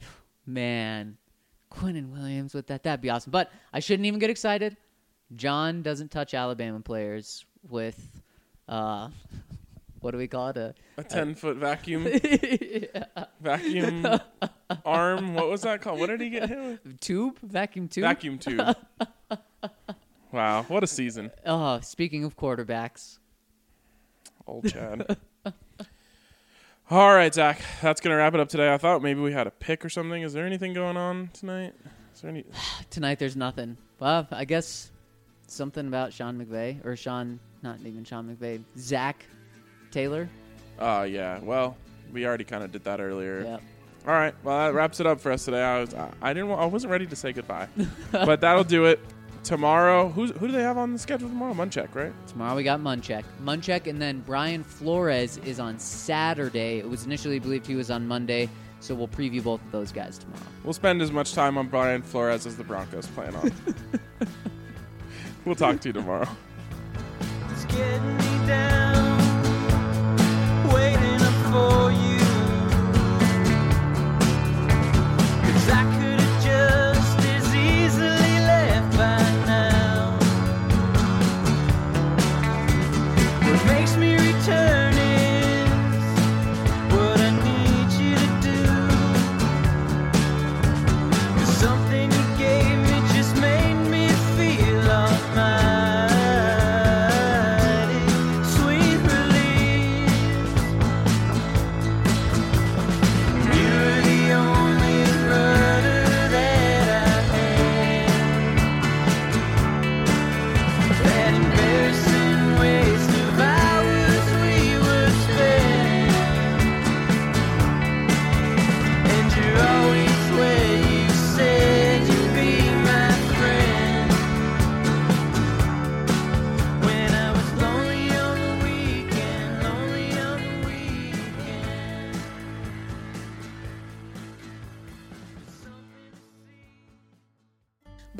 [0.46, 1.16] man,
[1.72, 3.30] Quinnen Williams with that, that'd be awesome.
[3.30, 4.76] But I shouldn't even get excited.
[5.36, 8.22] John doesn't touch Alabama players with,
[8.68, 9.08] uh,
[10.00, 10.56] what do we call it?
[10.56, 12.04] A, A ten foot vacuum
[13.40, 14.06] vacuum
[14.84, 15.34] arm.
[15.34, 16.00] What was that called?
[16.00, 17.00] What did he get hit with?
[17.00, 17.38] tube?
[17.42, 18.02] Vacuum tube?
[18.02, 18.76] Vacuum tube.
[20.32, 21.30] wow, what a season.
[21.46, 23.18] Oh, speaking of quarterbacks,
[24.46, 25.16] Old Chad.
[26.90, 27.60] All right, Zach.
[27.80, 28.74] That's gonna wrap it up today.
[28.74, 30.22] I thought maybe we had a pick or something.
[30.22, 31.72] Is there anything going on tonight?
[32.14, 32.44] Is there any?
[32.90, 33.76] tonight there's nothing.
[34.00, 34.90] Well, I guess
[35.50, 39.24] something about Sean McVay, or Sean, not even Sean McVay, Zac
[39.90, 40.28] Taylor.
[40.78, 41.38] Oh yeah.
[41.42, 41.76] Well,
[42.12, 43.42] we already kind of did that earlier.
[43.44, 43.62] Yep.
[44.06, 44.34] All right.
[44.42, 45.62] Well, that wraps it up for us today.
[45.62, 47.68] I was I- I didn't I wasn't ready to say goodbye,
[48.12, 49.00] but that'll do it.
[49.42, 51.54] Tomorrow, who's who do they have on the schedule tomorrow?
[51.54, 52.12] Munchak, right?
[52.26, 53.24] Tomorrow we got Munchak.
[53.42, 56.78] Munchak and then Brian Flores is on Saturday.
[56.78, 60.18] It was initially believed he was on Monday, so we'll preview both of those guys
[60.18, 60.42] tomorrow.
[60.62, 63.50] We'll spend as much time on Brian Flores as the Broncos plan on.
[65.44, 66.28] we'll talk to you tomorrow.
[67.50, 69.18] It's getting me down,
[70.72, 71.18] waiting
[71.50, 72.09] for you.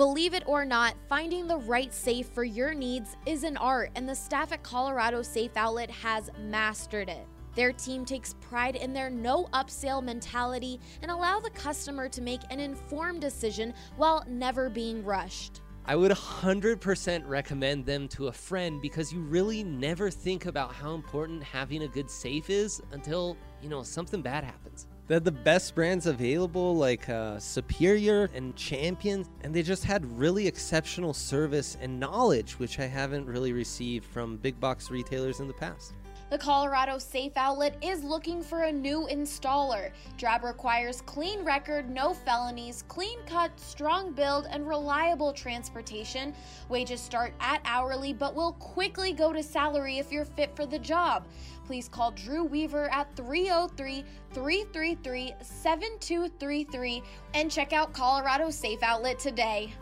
[0.00, 4.08] Believe it or not, finding the right safe for your needs is an art, and
[4.08, 7.26] the staff at Colorado Safe Outlet has mastered it.
[7.54, 12.40] Their team takes pride in their no upsale mentality and allow the customer to make
[12.48, 15.60] an informed decision while never being rushed.
[15.84, 20.94] I would 100% recommend them to a friend because you really never think about how
[20.94, 24.86] important having a good safe is until, you know, something bad happens.
[25.10, 30.04] They had the best brands available, like uh, Superior and Champion, and they just had
[30.16, 35.48] really exceptional service and knowledge, which I haven't really received from big box retailers in
[35.48, 35.94] the past.
[36.30, 39.90] The Colorado Safe Outlet is looking for a new installer.
[40.16, 46.32] Job requires clean record, no felonies, clean cut, strong build, and reliable transportation.
[46.68, 50.78] Wages start at hourly but will quickly go to salary if you're fit for the
[50.78, 51.26] job
[51.70, 57.00] please call Drew Weaver at 303 333 7233
[57.34, 59.72] and check out Colorado Safe Outlet today.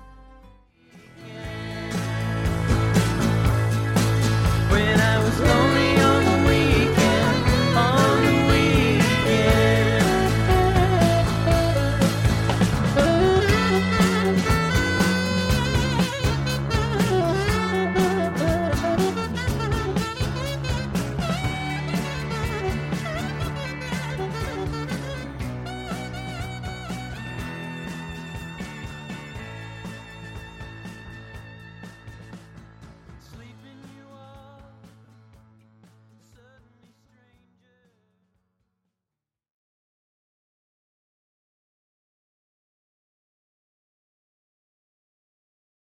[4.69, 5.68] When I was lonely,